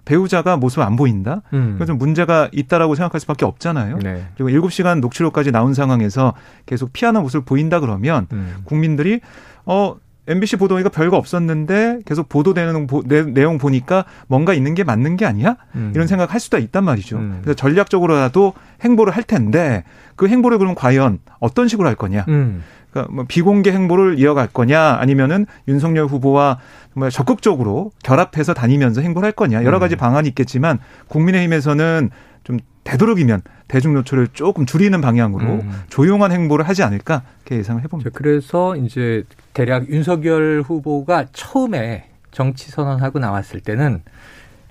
[0.08, 1.42] 배우자가 모습 안 보인다?
[1.54, 1.76] 음.
[1.78, 4.00] 그래서 문제가 있다라고 생각할 수밖에 없잖아요.
[4.00, 4.26] 네.
[4.38, 6.34] 그리고 7시간 녹취록까지 나온 상황에서
[6.66, 8.56] 계속 피하는 모습을 보인다 그러면 음.
[8.64, 9.20] 국민들이
[9.66, 15.18] 어 MBC 보도니까 별거 없었는데 계속 보도되는 보, 내, 내용 보니까 뭔가 있는 게 맞는
[15.18, 15.58] 게 아니야?
[15.76, 15.92] 음.
[15.94, 17.18] 이런 생각 할 수도 있단 말이죠.
[17.18, 17.40] 음.
[17.42, 19.84] 그래서 전략적으로라도 행보를 할 텐데
[20.16, 22.26] 그 행보를 그럼 과연 어떤 식으로 할 거냐?
[22.30, 22.64] 음.
[22.98, 26.60] 그러니까 뭐 비공개 행보를 이어갈 거냐 아니면은 윤석열 후보와
[26.94, 29.98] 정말 적극적으로 결합해서 다니면서 행보를 할 거냐 여러 가지 음.
[29.98, 32.10] 방안이 있겠지만 국민의힘에서는
[32.44, 35.82] 좀 되도록이면 대중 노출을 조금 줄이는 방향으로 음.
[35.90, 38.12] 조용한 행보를 하지 않을까 이렇게 예상을 해봅니다.
[38.14, 44.02] 그래서 이제 대략 윤석열 후보가 처음에 정치 선언하고 나왔을 때는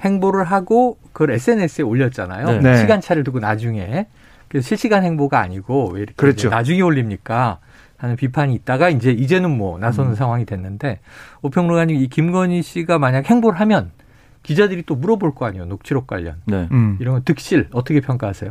[0.01, 2.61] 행보를 하고 그걸 SNS에 올렸잖아요.
[2.61, 2.77] 네.
[2.79, 4.07] 시간차를 두고 나중에
[4.62, 6.49] 실시간 행보가 아니고 왜 이렇게 그렇죠.
[6.49, 7.59] 나중에 올립니까?
[7.98, 10.14] 하는 비판이 있다가 이제 이제는 뭐 나서는 음.
[10.14, 11.00] 상황이 됐는데
[11.42, 13.90] 오평론가님 이 김건희 씨가 만약 행보를 하면
[14.42, 16.68] 기자들이 또 물어볼 거 아니에요 녹취록 관련 네.
[16.70, 16.96] 음.
[17.00, 18.50] 이런 건 득실 어떻게 평가하세요?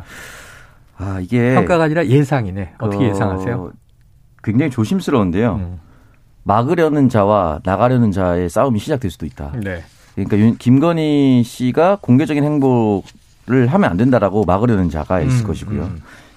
[0.98, 3.10] 아 이게 평가가 아니라 예상이네 어떻게 그...
[3.10, 3.72] 예상하세요?
[4.42, 5.54] 굉장히 조심스러운데요.
[5.56, 5.80] 음.
[6.44, 9.52] 막으려는 자와 나가려는 자의 싸움이 시작될 수도 있다.
[9.62, 9.82] 네.
[10.14, 15.90] 그러니까 김건희 씨가 공개적인 행보를 하면 안 된다라고 막으려는 자가 있을 음, 것이고요.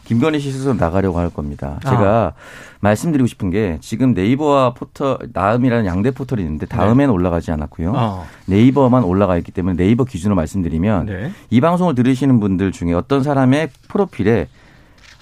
[0.10, 0.20] 음.
[0.20, 1.80] 김건희 씨 스스로 나가려고 할 겁니다.
[1.84, 2.40] 제가 아.
[2.82, 7.14] 말씀드리고 싶은 게 지금 네이버와 포털 다음이라는 양대 포털이 있는데 다음에는 네.
[7.14, 7.94] 올라가지 않았고요.
[7.96, 8.26] 어.
[8.46, 11.32] 네이버만 올라가 있기 때문에 네이버 기준으로 말씀드리면 네.
[11.50, 14.48] 이 방송을 들으시는 분들 중에 어떤 사람의 프로필에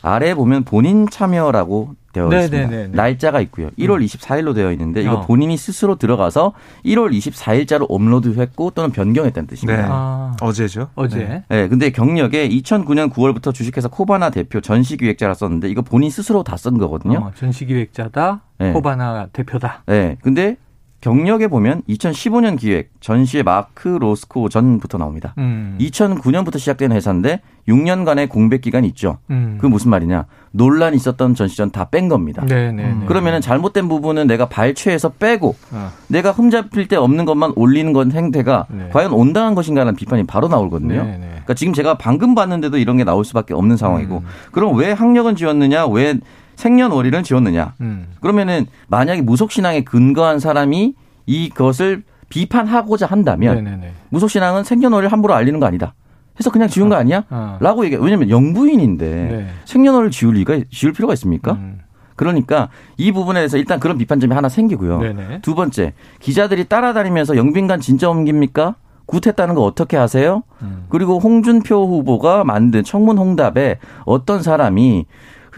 [0.01, 2.69] 아래 보면 본인 참여라고 되어 네, 있습니다.
[2.69, 3.69] 네, 네, 날짜가 있고요.
[3.77, 4.53] 1월 24일로 음.
[4.53, 5.21] 되어 있는데 이거 어.
[5.21, 6.53] 본인이 스스로 들어가서
[6.85, 9.81] 1월 24일자로 업로드했고 또는 변경했다는 뜻입니다.
[9.81, 9.87] 네.
[9.91, 10.35] 아.
[10.41, 10.89] 어제죠?
[10.95, 11.17] 어제.
[11.19, 11.43] 네.
[11.49, 11.67] 네.
[11.67, 17.19] 근데 경력에 2009년 9월부터 주식회사 코바나 대표 전시기획자라 썼는데 이거 본인 스스로 다 쓴 거거든요.
[17.19, 18.41] 어, 전시기획자다.
[18.59, 18.73] 네.
[18.73, 19.83] 코바나 대표다.
[19.85, 20.17] 네.
[20.23, 20.57] 근데
[20.99, 25.35] 경력에 보면 2015년 기획 전시의 마크 로스코 전부터 나옵니다.
[25.37, 25.77] 음.
[25.79, 29.19] 2009년부터 시작된 회사인데 6년간의 공백 기간이 있죠.
[29.29, 29.57] 음.
[29.61, 30.25] 그 무슨 말이냐?
[30.51, 32.43] 논란이 있었던 전시전 다 뺀 겁니다.
[32.49, 33.05] 음.
[33.07, 35.91] 그러면은 잘못된 부분은 내가 발췌해서 빼고 어.
[36.07, 38.89] 내가 흠잡힐 데 없는 것만 올리는 건 행태가 네.
[38.91, 41.03] 과연 온당한 것인가라는 비판이 바로 나오거든요.
[41.03, 41.17] 네네.
[41.29, 44.25] 그러니까 지금 제가 방금 봤는데도 이런 게 나올 수밖에 없는 상황이고 음.
[44.51, 45.85] 그럼 왜 학력은 지웠느냐?
[45.87, 46.19] 왜
[46.57, 47.75] 생년월일을 지웠느냐.
[47.81, 48.07] 음.
[48.19, 53.93] 그러면은 만약에 무속신앙에 근거한 사람이 이것을 비판하고자 한다면 네네네.
[54.09, 55.93] 무속신앙은 생년월일 함부로 알리는 거 아니다.
[56.39, 57.23] 해서 그냥 지운 거 아, 아니야?
[57.29, 57.57] 어.
[57.61, 58.01] 라고 얘기해.
[58.03, 59.47] 왜냐면 영부인인데 네.
[59.65, 61.53] 생년월일 지울 리가 지울 필요가 있습니까?
[61.53, 61.79] 음.
[62.15, 64.99] 그러니까 이 부분에 대해서 일단 그런 비판점이 하나 생기고요.
[64.99, 65.39] 네네.
[65.41, 68.75] 두 번째, 기자들이 따라다니면서 영빈관 진짜 옮깁니까?
[69.05, 70.43] 굿했다는 거 어떻게 아세요?
[70.61, 70.85] 음.
[70.89, 75.05] 그리고 홍준표 후보가 만든 청문 홍답에 어떤 사람이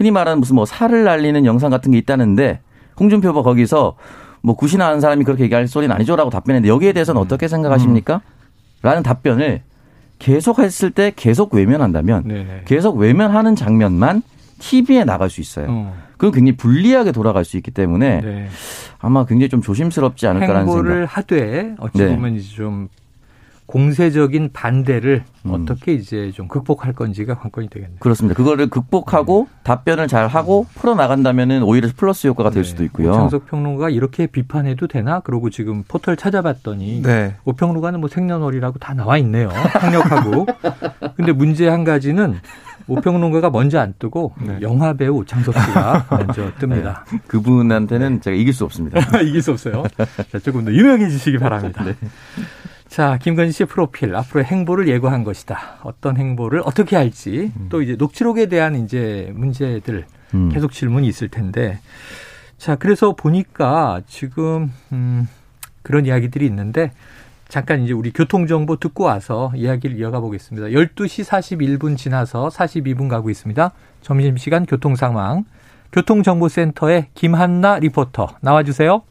[0.00, 2.60] 흔히 말하는 무슨 뭐 살을 날리는 영상 같은 게 있다는데
[2.98, 3.96] 홍준표 후보 거기서
[4.40, 7.22] 뭐 구신하는 사람이 그렇게 얘기할 소리는 아니죠라고 답변했는데 여기에 대해서는 음.
[7.22, 8.22] 어떻게 생각하십니까?
[8.80, 9.60] 라는 답변을
[10.18, 12.62] 계속 했을 때 계속 외면한다면 네네.
[12.64, 14.22] 계속 외면하는 장면만
[14.58, 15.66] TV에 나갈 수 있어요.
[15.68, 15.94] 어.
[16.12, 18.48] 그건 굉장히 불리하게 돌아갈 수 있기 때문에 네.
[19.00, 20.76] 아마 굉장히 좀 조심스럽지 않을까라는 생각.
[20.76, 22.14] 행보를 하되 어찌 네.
[22.14, 22.88] 보면 이제 좀
[23.70, 25.50] 공세적인 반대를 음.
[25.52, 27.98] 어떻게 이제 좀 극복할 건지가 관건이 되겠네요.
[28.00, 28.36] 그렇습니다.
[28.36, 29.60] 그거를 극복하고 네.
[29.62, 32.68] 답변을 잘 하고 풀어 나간다면은 오히려 플러스 효과가 될 네.
[32.68, 33.10] 수도 있고요.
[33.10, 35.20] 오창석 평론가 이렇게 비판해도 되나?
[35.20, 37.36] 그러고 지금 포털 찾아봤더니 네.
[37.44, 39.48] 오평론가는 뭐 생년월이라고 다 나와 있네요.
[39.48, 40.46] 강력하고.
[41.16, 42.40] 근데 문제 한 가지는
[42.88, 44.58] 오평론가가 먼저 안 뜨고 네.
[44.62, 47.04] 영화 배우 오창석 씨가 먼저 뜹니다.
[47.08, 47.18] 네.
[47.28, 48.98] 그분한테는 제가 이길 수 없습니다.
[49.22, 49.84] 이길 수 없어요.
[50.32, 51.84] 자, 조금 더 유명해지시기 바랍니다.
[51.84, 51.94] 네.
[52.90, 55.78] 자, 김건희 씨의 프로필 앞으로의 행보를 예고한 것이다.
[55.84, 57.68] 어떤 행보를 어떻게 할지 음.
[57.70, 60.48] 또 이제 녹취록에 대한 이제 문제들 음.
[60.48, 61.78] 계속 질문이 있을 텐데
[62.58, 65.28] 자, 그래서 보니까 지금 음
[65.82, 66.90] 그런 이야기들이 있는데
[67.48, 70.66] 잠깐 이제 우리 교통정보 듣고 와서 이야기를 이어가 보겠습니다.
[70.68, 73.70] 12시 41분 지나서 42분 가고 있습니다.
[74.02, 75.44] 점심시간 교통 상황.
[75.92, 79.02] 교통정보센터의 김한나 리포터 나와주세요.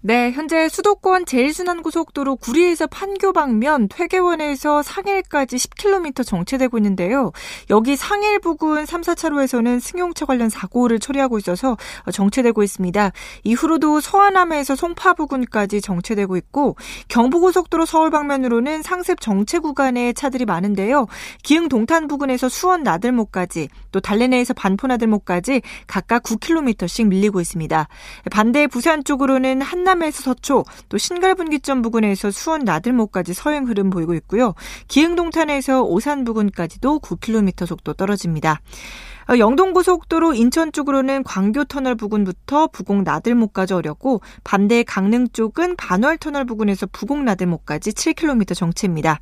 [0.00, 7.32] 네, 현재 수도권 제일순환고속도로 구리에서 판교 방면 퇴계원에서 상일까지 10km 정체되고 있는데요.
[7.68, 11.76] 여기 상일 부근 3, 4차로에서는 승용차 관련 사고를 처리하고 있어서
[12.12, 13.10] 정체되고 있습니다.
[13.42, 16.76] 이후로도 서안함에서 송파 부근까지 정체되고 있고
[17.08, 21.08] 경부고속도로 서울 방면으로는 상습 정체 구간에 차들이 많은데요.
[21.42, 27.88] 기흥 동탄 부근에서 수원 나들목까지 또 달래내에서 반포 나들목까지 각각 9km씩 밀리고 있습니다.
[28.30, 34.54] 반대 부산 쪽으로는 한 한남에서 서초, 또 신갈분기점 부근에서 수원 나들목까지 서행 흐름 보이고 있고요.
[34.88, 38.60] 기흥동탄에서 오산 부근까지도 9km 속도 떨어집니다.
[39.30, 47.24] 어, 영동고속도로 인천 쪽으로는 광교터널 부근부터 부곡 나들목까지 어렵고 반대 강릉 쪽은 반월터널 부근에서 부곡
[47.24, 49.20] 나들목까지 7km 정체입니다.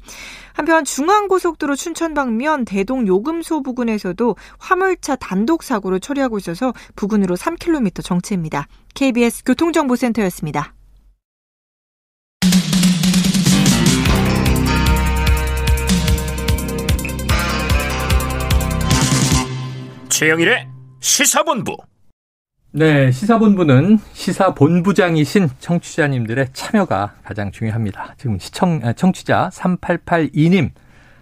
[0.53, 8.69] 한편 중앙고속도로 춘천 방면 대동 요금소 부근에서도 화물차 단독 사고를 처리하고 있어서 부근으로 3km 정체입니다.
[8.95, 10.76] KBS 교통정보센터였습니다.
[20.17, 20.67] 최영일의
[21.01, 21.77] 시사본부.
[22.73, 28.15] 네, 시사본부는 시사본부장이신 청취자님들의 참여가 가장 중요합니다.
[28.17, 30.71] 지금 시청, 아, 청취자 3882님.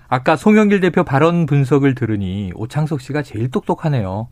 [0.07, 4.29] 아까 송영길 대표 발언 분석을 들으니 오창석 씨가 제일 똑똑하네요.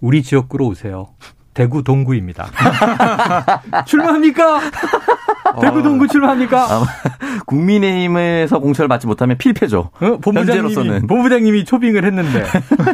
[0.00, 1.14] 우리 지역구로 오세요.
[1.58, 2.48] 대구 동구입니다.
[3.84, 4.60] 출마합니까?
[5.60, 6.84] 대구 동구 출마합니까?
[7.46, 9.90] 국민의힘에서 공천을 받지 못하면 필패죠.
[9.92, 10.18] 어?
[10.18, 12.44] 본부장님이, 본부장님이 초빙을 했는데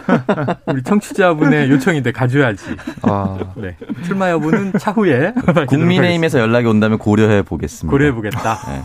[0.65, 2.65] 우리 청취자분의 요청인데 가져야지.
[3.03, 3.39] 아.
[3.57, 3.77] 네.
[4.03, 5.35] 출마 여부는 차후에
[5.69, 7.91] 국민의힘에서 연락이 온다면 고려해 보겠습니다.
[7.91, 8.61] 고려해 보겠다.
[8.67, 8.83] 네.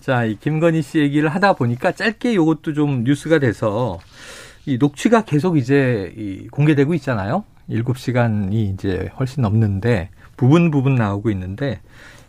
[0.00, 3.98] 자, 이 김건희 씨 얘기를 하다 보니까 짧게 이것도 좀 뉴스가 돼서
[4.64, 7.44] 이 녹취가 계속 이제 이 공개되고 있잖아요.
[7.70, 11.80] 7시간이 이제 훨씬 넘는데 부분 부분 나오고 있는데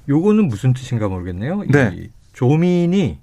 [0.08, 1.64] 요거는 무슨 뜻인가 모르겠네요.
[1.70, 1.92] 네.
[1.96, 3.20] 이 조민이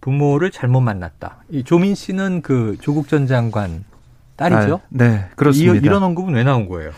[0.00, 1.44] 부모를 잘못 만났다.
[1.50, 3.84] 이 조민 씨는 그 조국 전 장관
[4.36, 4.80] 딸이죠?
[4.82, 5.74] 아, 네, 그렇습니다.
[5.74, 6.90] 이, 이런 언급은 왜 나온 거예요?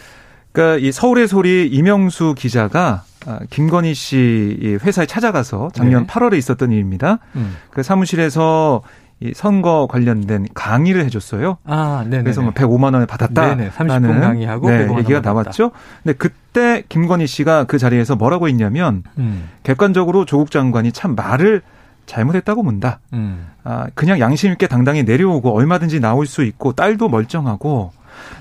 [0.53, 6.13] 그러니까 이 서울의 소리 이명수 기자가 아, 김건희 씨 회사에 찾아가서 작년 네.
[6.13, 7.19] 8월에 있었던 일입니다.
[7.37, 7.57] 음.
[7.71, 8.83] 그 사무실에서
[9.25, 11.57] 이 선거 관련된 강의를 해줬어요.
[11.65, 12.25] 아, 네네.
[12.25, 13.57] 그래서 뭐 105만 원을 받았다.
[13.57, 13.71] 네네.
[13.71, 15.71] 30분 강의하고 네, 얘기가 나왔죠.
[16.03, 19.49] 근데 그때 김건희 씨가 그 자리에서 뭐라고 했냐면 음.
[19.63, 21.63] 객관적으로 조국 장관이 참 말을
[22.05, 23.01] 잘못했다고 본다.
[23.15, 23.47] 음.
[23.65, 27.93] 아, 그냥 양심 있게 당당히 내려오고 얼마든지 나올 수 있고 딸도 멀쩡하고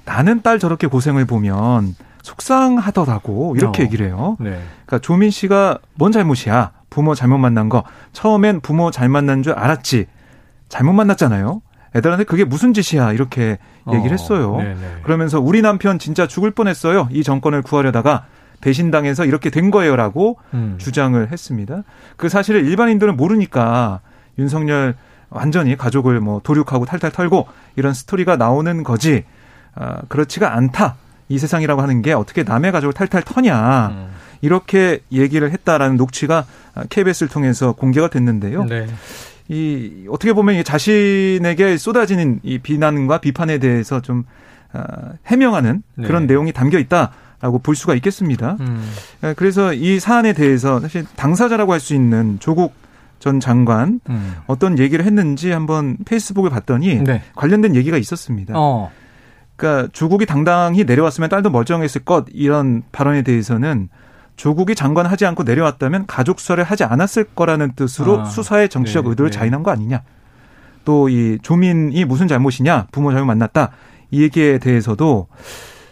[0.03, 3.85] 나는 딸 저렇게 고생을 보면 속상하더라고 이렇게 어.
[3.85, 4.35] 얘기를 해요.
[4.41, 4.59] 네.
[4.85, 6.71] 그러니까 조민 씨가 뭔 잘못이야?
[6.89, 10.07] 부모 잘못 만난 거 처음엔 부모 잘 만난 줄 알았지
[10.73, 11.61] 잘못 만났잖아요.
[11.95, 14.17] 애들한테 그게 무슨 짓이야 이렇게 얘기를 어.
[14.17, 14.55] 했어요.
[14.55, 15.01] 어.
[15.03, 17.07] 그러면서 우리 남편 진짜 죽을 뻔했어요.
[17.11, 18.25] 이 정권을 구하려다가
[18.59, 20.75] 배신당해서 이렇게 된 거예요라고 음.
[20.79, 21.83] 주장을 했습니다.
[22.17, 23.99] 그 사실을 일반인들은 모르니까
[24.39, 24.95] 윤석열
[25.29, 29.25] 완전히 가족을 뭐 도륙하고 탈탈 털고 이런 스토리가 나오는 거지.
[29.75, 30.95] 아, 그렇지가 않다.
[31.29, 33.89] 이 세상이라고 하는 게 어떻게 남의 가족을 탈탈 터냐.
[33.89, 34.09] 음.
[34.41, 36.45] 이렇게 얘기를 했다라는 녹취가
[36.89, 38.63] KBS를 통해서 공개가 됐는데요.
[38.65, 38.87] 네.
[39.49, 44.23] 이 어떻게 보면 이 자신에게 쏟아지는 이 비난과 비판에 대해서 좀
[44.71, 46.33] 아, 해명하는 그런 네.
[46.33, 48.57] 내용이 담겨 있다라고 볼 수가 있겠습니다.
[48.61, 48.89] 음.
[49.35, 52.73] 그래서 이 사안에 대해서 사실 당사자라고 할 수 있는 조국
[53.19, 54.35] 전 장관 음.
[54.47, 57.21] 어떤 얘기를 했는지 한번 페이스북을 봤더니 네.
[57.35, 58.53] 관련된 얘기가 있었습니다.
[58.57, 58.91] 어.
[59.55, 63.87] 그러니까 조국이 당당히 내려왔으면 딸도 멀쩡했을 것 이런 발언에 대해서는
[64.35, 68.25] 조국이 장관 하지 않고 내려왔다면 가족 수사를 하지 않았을 거라는 뜻으로 아.
[68.25, 69.09] 수사의 정치적 네.
[69.11, 69.37] 의도를 네.
[69.37, 70.01] 자인한 거 아니냐.
[70.85, 73.71] 또 이 조민이 무슨 잘못이냐 부모 잘못 만났다
[74.11, 75.27] 이 얘기에 대해서도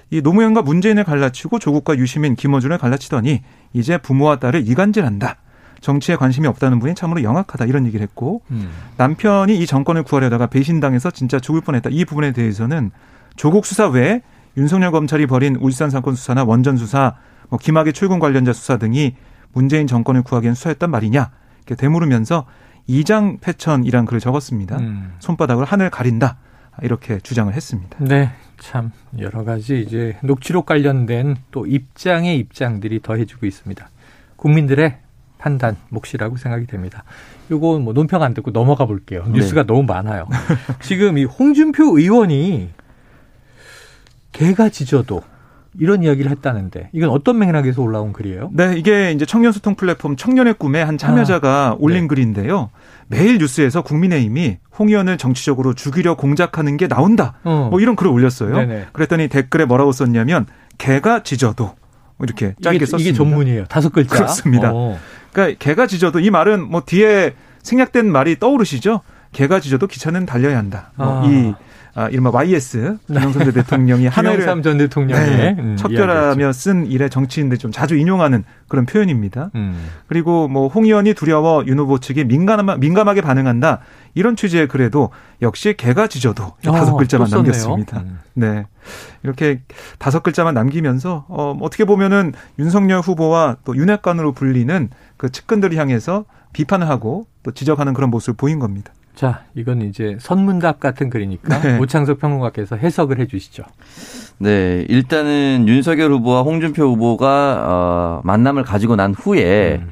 [0.09, 3.41] 이 노무현과 문재인을 갈라치고 조국과 유시민 김어준을 갈라치더니
[3.73, 5.37] 이제 부모와 딸을 이간질한다.
[5.79, 8.69] 정치에 관심이 없다는 분이 참으로 영악하다 이런 얘기를 했고 음.
[8.97, 12.91] 남편이 이 정권을 구하려다가 배신당해서 진짜 죽을 뻔했다 이 부분에 대해서는
[13.35, 14.21] 조국 수사 외에
[14.57, 17.15] 윤석열 검찰이 벌인 울산 사건 수사나 원전 수사,
[17.51, 19.15] 뭐 김학의 출근 관련자 수사 등이
[19.51, 22.47] 문재인 정권을 구하기엔 수사했단 말이냐 이렇게 되물으면서
[22.87, 24.77] 이장 패천이란 글을 적었습니다.
[24.77, 25.13] 음.
[25.19, 26.37] 손바닥을 하늘 가린다
[26.81, 27.97] 이렇게 주장을 했습니다.
[27.99, 33.89] 네, 참 여러 가지 이제 녹취록 관련된 또 입장의 입장들이 더해지고 있습니다.
[34.37, 34.97] 국민들의
[35.37, 37.03] 판단 몫이라고 생각이 됩니다.
[37.51, 39.23] 요거 뭐 논평 안 듣고 넘어가 볼게요.
[39.25, 39.33] 네.
[39.33, 39.67] 뉴스가 네.
[39.67, 40.27] 너무 많아요.
[40.81, 42.69] 지금 이 홍준표 의원이
[44.31, 45.21] 개가 짖어도
[45.79, 48.49] 이런 이야기를 했다는데 이건 어떤 맥락에서 올라온 글이에요?
[48.53, 52.07] 네, 이게 이제 청년 소통 플랫폼 청년의 꿈의 한 참여자가 아, 올린 네.
[52.07, 52.69] 글인데요.
[53.07, 57.35] 매일 뉴스에서 국민의힘이 홍 의원을 정치적으로 죽이려 공작하는 게 나온다.
[57.43, 57.69] 어.
[57.71, 58.55] 뭐 이런 글을 올렸어요.
[58.55, 58.87] 네네.
[58.91, 60.45] 그랬더니 댓글에 뭐라고 썼냐면
[60.77, 61.75] 개가 짖어도
[62.21, 63.09] 이렇게 짧게 이게, 썼습니다.
[63.09, 63.65] 이게 전문이에요.
[63.65, 64.15] 다섯 글자.
[64.15, 64.71] 그렇습니다.
[64.73, 64.97] 어.
[65.31, 69.01] 그러니까 개가 짖어도 이 말은 뭐 뒤에 생략된 말이 떠오르시죠?
[69.31, 70.91] 개가 짖어도 기차는 달려야 한다.
[70.95, 71.25] 뭐 아.
[71.27, 71.53] 이
[71.93, 77.57] 아, 이른바 YS 김영삼 전 대통령이 하나를 전 대통령이 네, 음, 척결하며 쓴 일에 정치인들
[77.57, 79.51] 좀 자주 인용하는 그런 표현입니다.
[79.55, 79.87] 음.
[80.07, 83.79] 그리고 뭐 홍 의원이 두려워 윤 후보 측이 민감하, 민감하게 반응한다
[84.13, 85.09] 이런 취지의 글에도
[85.41, 87.99] 역시 개가 짖어도 어, 다섯 글자만 남겼습니다.
[88.01, 88.19] 음.
[88.33, 88.65] 네.
[89.23, 89.61] 이렇게
[89.99, 96.87] 다섯 글자만 남기면서 어, 어떻게 보면은 윤석열 후보와 또 윤핵관으로 불리는 그 측근들을 향해서 비판을
[96.89, 98.93] 하고 또 지적하는 그런 모습을 보인 겁니다.
[99.15, 101.77] 자, 이건 이제 선문답 같은 글이니까 네.
[101.79, 103.63] 오창석 평론가께서 해석을 해 주시죠.
[104.39, 109.89] 네, 일단은 윤석열 후보와 홍준표 후보가 어, 만남을 가지고 난 후에 음.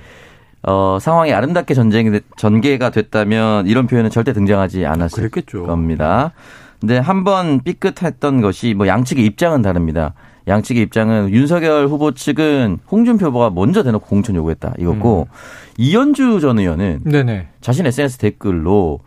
[0.63, 5.65] 어, 상황이 아름답게 전쟁 전개가 됐다면 이런 표현은 절대 등장하지 않았을 그랬겠죠.
[5.65, 6.32] 겁니다.
[6.79, 10.13] 근데 한 번 삐끗했던 것이 뭐 양측의 입장은 다릅니다.
[10.49, 15.35] 양측의 입장은 윤석열 후보 측은 홍준표 후보가 먼저 대놓고 공천 요구했다 이거고 음.
[15.77, 17.47] 이현주 전 의원은 네네.
[17.62, 18.99] 자신 SNS 댓글로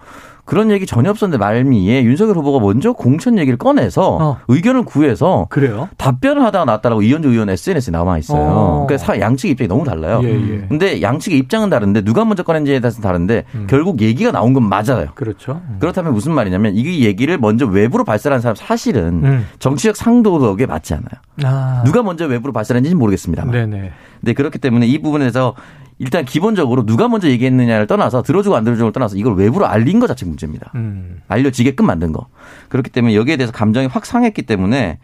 [0.44, 4.38] 그런 얘기 전혀 없었는데 말미에 윤석열 후보가 먼저 공천 얘기를 꺼내서 어.
[4.48, 5.88] 의견을 구해서 그래요?
[5.98, 8.42] 답변을 하다가 났다라고 이현주 의원 SNS에 남아 있어요.
[8.42, 8.86] 어.
[8.88, 10.20] 그러니까 양측 입장이 너무 달라요.
[10.24, 10.66] 예, 예.
[10.68, 13.66] 근데 양측의 입장은 다른데 누가 먼저 꺼낸지에 대해서는 다른데 음.
[13.70, 15.08] 결국 얘기가 나온 건 맞아요.
[15.14, 15.62] 그렇죠.
[15.68, 15.76] 음.
[15.78, 19.46] 그렇다면 무슨 말이냐면 이 얘기를 먼저 외부로 발설한 사람 사실은 음.
[19.60, 21.22] 정치적 상도덕에 맞지 않아요.
[21.44, 21.82] 아.
[21.86, 23.52] 누가 먼저 외부로 발설했는지는 모르겠습니다만.
[23.52, 23.92] 네네.
[24.24, 25.54] 네 그렇기 때문에 이 부분에서
[25.98, 30.26] 일단 기본적으로 누가 먼저 얘기했느냐를 떠나서 들어주고 안 들어주고를 떠나서 이걸 외부로 알린 것 자체
[30.26, 30.72] 문제입니다.
[30.74, 31.20] 음.
[31.28, 32.26] 알려지게끔 만든 거.
[32.68, 34.98] 그렇기 때문에 여기에 대해서 감정이 확 상했기 때문에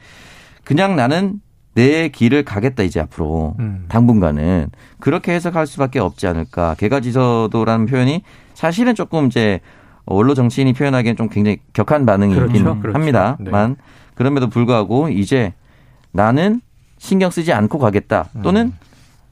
[0.64, 1.40] 그냥 나는
[1.74, 3.84] 내 길을 가겠다 이제 앞으로 음.
[3.88, 6.74] 당분간은 그렇게 해석할 수밖에 없지 않을까.
[6.74, 8.22] 개가지서도라는 표현이
[8.54, 9.60] 사실은 조금 이제
[10.04, 12.80] 원로 정치인이 표현하기엔 좀 굉장히 격한 반응이긴 그렇죠.
[12.80, 12.98] 그렇죠.
[12.98, 13.76] 합니다만 네.
[14.14, 15.52] 그럼에도 불구하고 이제
[16.10, 16.60] 나는
[16.98, 18.87] 신경 쓰지 않고 가겠다 또는 음.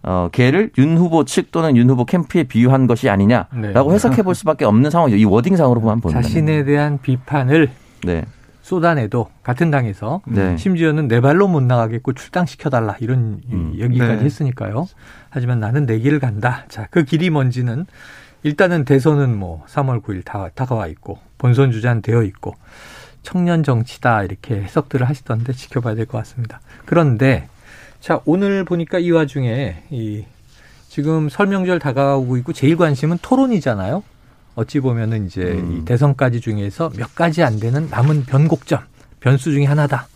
[0.06, 3.94] 어, 걔를 윤 후보 측 또는 윤 후보 캠프에 비유한 것이 아니냐라고 네.
[3.94, 5.16] 해석해 볼 수밖에 없는 상황이죠.
[5.18, 7.70] 이 워딩상으로 보면 보는 자신에 대한 비판을
[8.04, 8.24] 네.
[8.62, 10.56] 쏟아내도 같은 당에서 네.
[10.56, 13.72] 심지어는 내 발로 못 나가겠고 출당시켜달라 이런 음.
[13.76, 14.24] 얘기까지 네.
[14.24, 14.86] 했으니까요.
[15.28, 16.64] 하지만 나는 내 길을 간다.
[16.68, 17.84] 자, 그 길이 뭔지는
[18.44, 22.54] 일단은 대선은 뭐 3월 9일 다, 다가와 있고 본선 주자는 되어 있고
[23.22, 26.60] 청년 정치다 이렇게 해석들을 하시던데 지켜봐야 될 것 같습니다.
[26.84, 27.48] 그런데
[28.00, 30.24] 자, 오늘 보니까 이 와중에 이
[30.88, 34.02] 지금 설명절 다가오고 있고 제일 관심은 토론이잖아요.
[34.54, 35.72] 어찌 보면은 이제 음.
[35.72, 38.80] 이 대선까지 중에서 몇 가지 안 되는 남은 변곡점,
[39.20, 40.08] 변수 중의 하나다.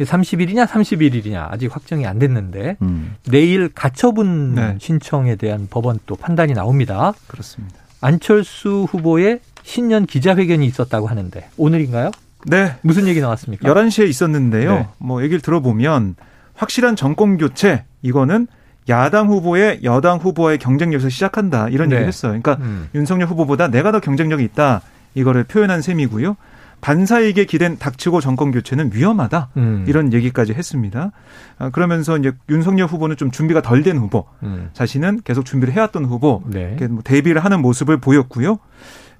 [0.00, 3.14] 30일이냐 31일이냐 아직 확정이 안 됐는데 음.
[3.30, 4.76] 내일 가처분 네.
[4.80, 7.12] 신청에 대한 법원 또 판단이 나옵니다.
[7.28, 7.76] 그렇습니다.
[8.00, 12.10] 안철수 후보의 신년 기자회견이 있었다고 하는데 오늘인가요?
[12.46, 12.76] 네.
[12.82, 13.68] 무슨 얘기 나왔습니까?
[13.68, 14.74] 11시에 있었는데요.
[14.74, 14.88] 네.
[14.98, 16.16] 뭐 얘기를 들어보면
[16.54, 18.46] 확실한 정권 교체 이거는
[18.88, 21.96] 야당 후보의 여당 후보의 경쟁력에서 시작한다 이런 네.
[21.96, 22.30] 얘기를 했어요.
[22.30, 22.88] 그러니까 음.
[22.94, 24.82] 윤석열 후보보다 내가 더 경쟁력이 있다
[25.14, 26.36] 이거를 표현한 셈이고요.
[26.80, 29.86] 반사에게 기댄 닥치고 정권 교체는 위험하다 음.
[29.88, 31.12] 이런 얘기까지 했습니다.
[31.58, 34.68] 아, 그러면서 이제 윤석열 후보는 좀 준비가 덜 된 후보, 음.
[34.74, 36.76] 자신은 계속 준비를 해왔던 후보, 네.
[36.90, 38.58] 뭐 대비를 하는 모습을 보였고요.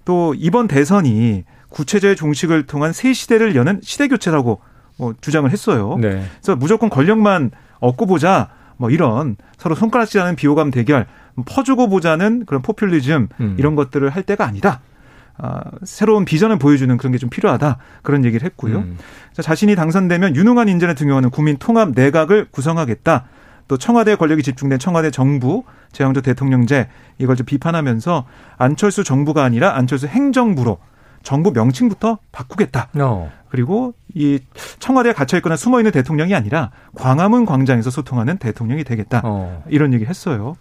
[0.05, 4.61] 또 이번 대선이 구체제의 종식을 통한 새 시대를 여는 시대 교체라고
[4.99, 5.97] 뭐 주장을 했어요.
[6.01, 6.25] 네.
[6.41, 8.51] 그래서 무조건 권력만 얻고 보자.
[8.77, 11.07] 뭐 이런 서로 손가락질하는 비호감 대결,
[11.47, 13.55] 퍼주고 보자는 그런 포퓰리즘 음.
[13.57, 14.81] 이런 것들을 할 때가 아니다.
[15.39, 18.79] 아, 새로운 비전을 보여주는 그런 게 좀 필요하다 그런 얘기를 했고요.
[18.79, 18.99] 음.
[19.41, 23.25] 자신이 당선되면 유능한 인재를 등용하는 국민 통합 내각을 구성하겠다.
[23.69, 28.27] 또 청와대 권력이 집중된 청와대 정부 재왕조 대통령제 이걸 좀 비판하면서
[28.59, 30.79] 안철수 정부가 아니라 안철수 행정부로
[31.25, 32.91] 정부 명칭부터 바꾸겠다.
[33.01, 33.33] 어.
[33.49, 34.39] 그리고 이
[34.79, 39.23] 청와대에 갇혀 있거나 숨어 있는 대통령이 아니라 광화문 광장에서 소통하는 대통령이 되겠다.
[39.25, 39.65] 어.
[39.69, 40.55] 이런 얘기 했어요.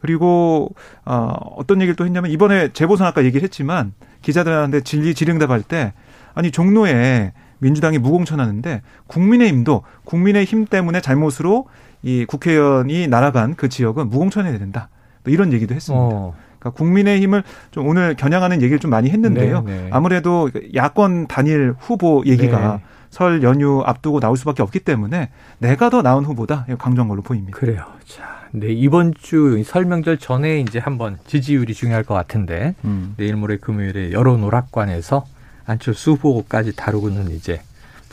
[0.00, 0.70] 그리고
[1.04, 5.92] 어, 어떤 얘기를 또 했냐면 이번에 재보선 아까 얘기를 했지만 기자들한테 진리 질응답 할 때
[6.34, 11.66] 아니 종로에 민주당이 무공천하는데 국민의힘도 국민의힘 때문에 잘못으로
[12.02, 14.88] 이 국회의원이 날아간 그 지역은 무공천해야 된다.
[15.24, 16.04] 또 이런 얘기도 했습니다.
[16.04, 16.34] 어.
[16.64, 19.62] 그러니까 국민의힘을 좀 오늘 겨냥하는 얘기를 좀 많이 했는데요.
[19.62, 19.82] 네네.
[19.82, 19.88] 네.
[19.92, 22.82] 아무래도 야권 단일 후보 얘기가 네.
[23.10, 27.56] 설 연휴 앞두고 나올 수밖에 없기 때문에 내가 더 나은 후보다 강조한 걸로 보입니다.
[27.56, 27.84] 그래요.
[28.06, 33.14] 자, 네 이번 주 설명절 전에 이제 한번 지지율이 중요할 것 같은데 음.
[33.16, 35.26] 내일 모레 금요일에 여론 오락관에서
[35.66, 37.60] 안철수 후보까지 다루고는 이제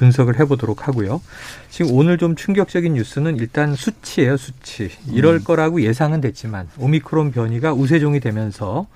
[0.02, 1.22] 분석을 해보도록 하고요.
[1.70, 4.90] 지금 오늘 좀 충격적인 뉴스는 일단 수치예요, 수치.
[5.08, 5.44] 이럴 음.
[5.44, 8.88] 거라고 예상은 됐지만 오미크론 변이가 우세종이 되면서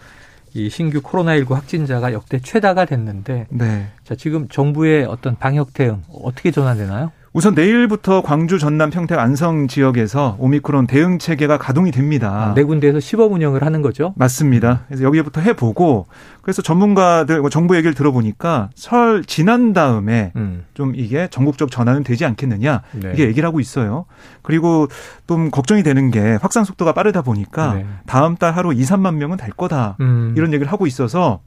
[0.55, 3.87] 이 신규 코로나19 확진자가 역대 최다가 됐는데 네.
[4.03, 7.11] 자, 지금 정부의 어떤 방역 대응 어떻게 전환되나요?
[7.35, 12.31] 우선 내일부터 광주, 전남, 평택, 안성 지역에서 오미크론 대응 체계가 가동이 됩니다.
[12.31, 14.13] 아, 네 군데에서 시범 운영을 하는 거죠?
[14.15, 14.85] 맞습니다.
[14.87, 16.07] 그래서 여기부터 해보고
[16.41, 20.63] 그래서 전문가들, 뭐 정부 얘기를 들어보니까 설 지난 다음에 음.
[20.75, 23.11] 좀 이게 전국적 전환은 되지 않겠느냐 네.
[23.13, 24.05] 이게 얘기를 하고 있어요.
[24.41, 24.87] 그리고
[25.27, 27.85] 좀 걱정이 되는 게 확산 속도가 빠르다 보니까 네.
[28.05, 30.33] 다음 달 하루 2, 3만 명은 될 거다 음.
[30.37, 31.41] 이런 얘기를 하고 있어서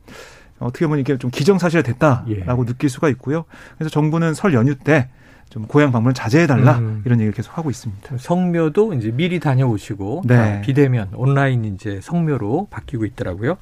[0.58, 2.66] 어떻게 보면 이게 좀 기정사실화 됐다라고 예.
[2.66, 3.46] 느낄 수가 있고요.
[3.78, 5.08] 그래서 정부는 설 연휴 때
[5.50, 7.02] 좀 고향 방문을 자제해달라 음.
[7.04, 8.18] 이런 얘기를 계속 하고 있습니다.
[8.18, 10.60] 성묘도 이제 미리 다녀오시고 네.
[10.62, 13.56] 비대면 온라인 이제 성묘로 바뀌고 있더라고요.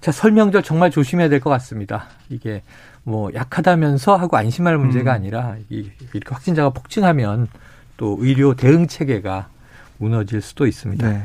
[0.00, 2.06] 자 설명절 정말 조심해야 될 것 같습니다.
[2.28, 2.62] 이게
[3.02, 5.14] 뭐 약하다면서 하고 안심할 문제가 음.
[5.16, 7.48] 아니라 이렇게 확진자가 폭증하면
[7.96, 9.48] 또 의료 대응 체계가
[9.98, 11.08] 무너질 수도 있습니다.
[11.08, 11.22] 네.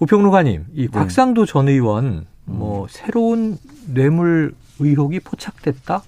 [0.00, 0.88] 우평루가님, 이 네.
[0.88, 2.86] 곽상도 전 의원 뭐 음.
[2.90, 6.02] 새로운 뇌물 의혹이 포착됐다?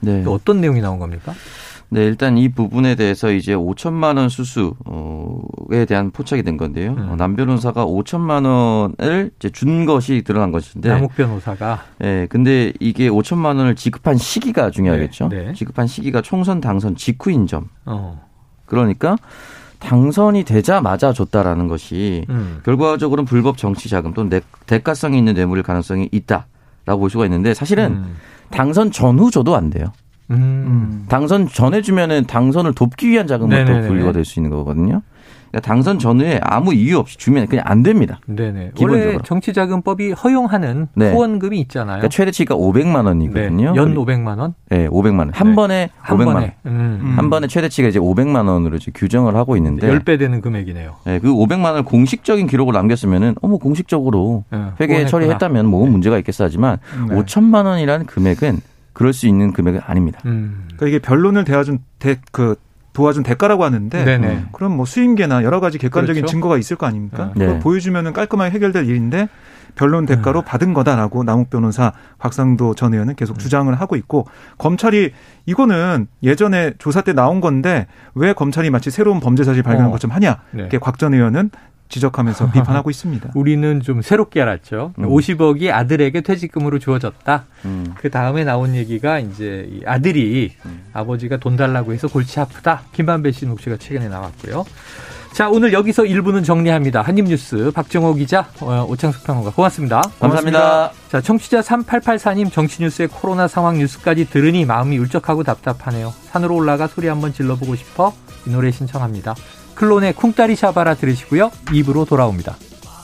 [0.00, 0.22] 네.
[0.26, 1.34] 어떤 내용이 나온 겁니까?
[1.90, 6.92] 네, 일단 이 부분에 대해서 이제 5천만 원 수수에 대한 포착이 된 건데요.
[6.92, 7.16] 음.
[7.16, 10.90] 남 변호사가 5천만 원을 이제 준 것이 드러난 것인데.
[10.90, 11.84] 남욱 변호사가.
[11.98, 15.28] 네, 근데 이게 5천만 원을 지급한 시기가 중요하겠죠.
[15.28, 15.52] 네, 네.
[15.54, 17.68] 지급한 시기가 총선 당선 직후인 점.
[17.86, 18.22] 어.
[18.66, 19.16] 그러니까
[19.78, 22.60] 당선이 되자마자 줬다라는 것이 음.
[22.64, 28.16] 결과적으로는 불법 정치 자금 또는 대가성이 있는 뇌물일 가능성이 있다라고 볼 수가 있는데 사실은 음.
[28.50, 29.92] 당선 전후 줘도 안 돼요.
[30.30, 31.04] 음.
[31.08, 35.02] 당선 전에 주면은 당선을 돕기 위한 자금으로 분류가 될 수 있는 거거든요.
[35.50, 38.20] 그러니까 당선 전후에 아무 이유 없이 주면 그냥 안 됩니다.
[38.26, 38.72] 네네.
[38.74, 39.06] 기본적으로.
[39.12, 41.10] 원래 정치자금법이 허용하는 네.
[41.10, 41.96] 후원금이 있잖아요.
[41.96, 43.72] 그러니까 최대치가 500만 원이거든요.
[43.72, 43.76] 네.
[43.80, 44.52] 연 500만 원?
[44.68, 45.30] 네, 500만 원.
[45.32, 45.54] 한 네.
[45.54, 46.54] 번에 한 500만 번에.
[46.66, 46.74] 원.
[46.74, 47.14] 음.
[47.16, 50.96] 한 번에 최대치가 이제 500만 원으로 이제 규정을 하고 있는데 10배 되는 금액이네요.
[51.06, 54.58] 네, 그 500만 원을 공식적인 기록을 남겼으면은 어머 공식적으로 네.
[54.82, 55.90] 회계 처리했다면 뭐 네.
[55.90, 56.76] 문제가 있겠어 하지만
[57.08, 57.14] 네.
[57.16, 58.60] 5천만 원이라는 금액은
[58.98, 60.18] 그럴 수 있는 금액은 아닙니다.
[60.26, 60.64] 음.
[60.74, 62.56] 그러니까 이게 변론을 대와준 대, 그
[62.94, 64.46] 도와준 대가라고 하는데 네네.
[64.50, 66.32] 그럼 뭐 수임계나 여러 가지 객관적인 그렇죠?
[66.32, 67.30] 증거가 있을 거 아닙니까?
[67.36, 67.46] 네.
[67.46, 69.28] 그걸 보여주면은 깔끔하게 해결될 일인데
[69.76, 70.44] 변론 대가로 음.
[70.44, 73.38] 받은 거다라고 남욱 변호사 박상도 전 의원은 계속 음.
[73.38, 74.26] 주장을 하고 있고
[74.58, 75.12] 검찰이
[75.46, 79.92] 이거는 예전에 조사 때 나온 건데 왜 검찰이 마치 새로운 범죄 사실 발견한 어.
[79.92, 80.40] 것처럼 하냐?
[80.50, 80.68] 네.
[80.68, 81.52] 곽전 의원은
[81.88, 83.30] 지적하면서 비판하고 있습니다.
[83.34, 84.92] 우리는 좀 새롭게 알았죠.
[84.98, 85.08] 음.
[85.08, 87.44] 50억이 아들에게 퇴직금으로 주어졌다.
[87.64, 87.94] 음.
[87.96, 90.86] 그 다음에 나온 얘기가 이제 아들이 음.
[90.92, 92.82] 아버지가 돈 달라고 해서 골치 아프다.
[92.92, 94.64] 김만배 씨 녹취가 최근에 나왔고요.
[95.32, 97.02] 자, 오늘 여기서 1부는 정리합니다.
[97.02, 100.00] 한입뉴스 박정호 기자, 어, 오창석 평론가 고맙습니다.
[100.18, 100.58] 고맙습니다.
[100.60, 100.92] 고맙습니다.
[101.10, 106.12] 자, 청취자 3884님 정치뉴스의 코로나 상황 뉴스까지 들으니 마음이 울적하고 답답하네요.
[106.30, 108.12] 산으로 올라가 소리 한번 질러보고 싶어
[108.46, 109.34] 이 노래 신청합니다.
[109.78, 111.52] 클론의 쿵따리 샤바라 들으시고요.
[111.72, 112.56] 입으로 돌아옵니다.
[112.84, 113.02] 아,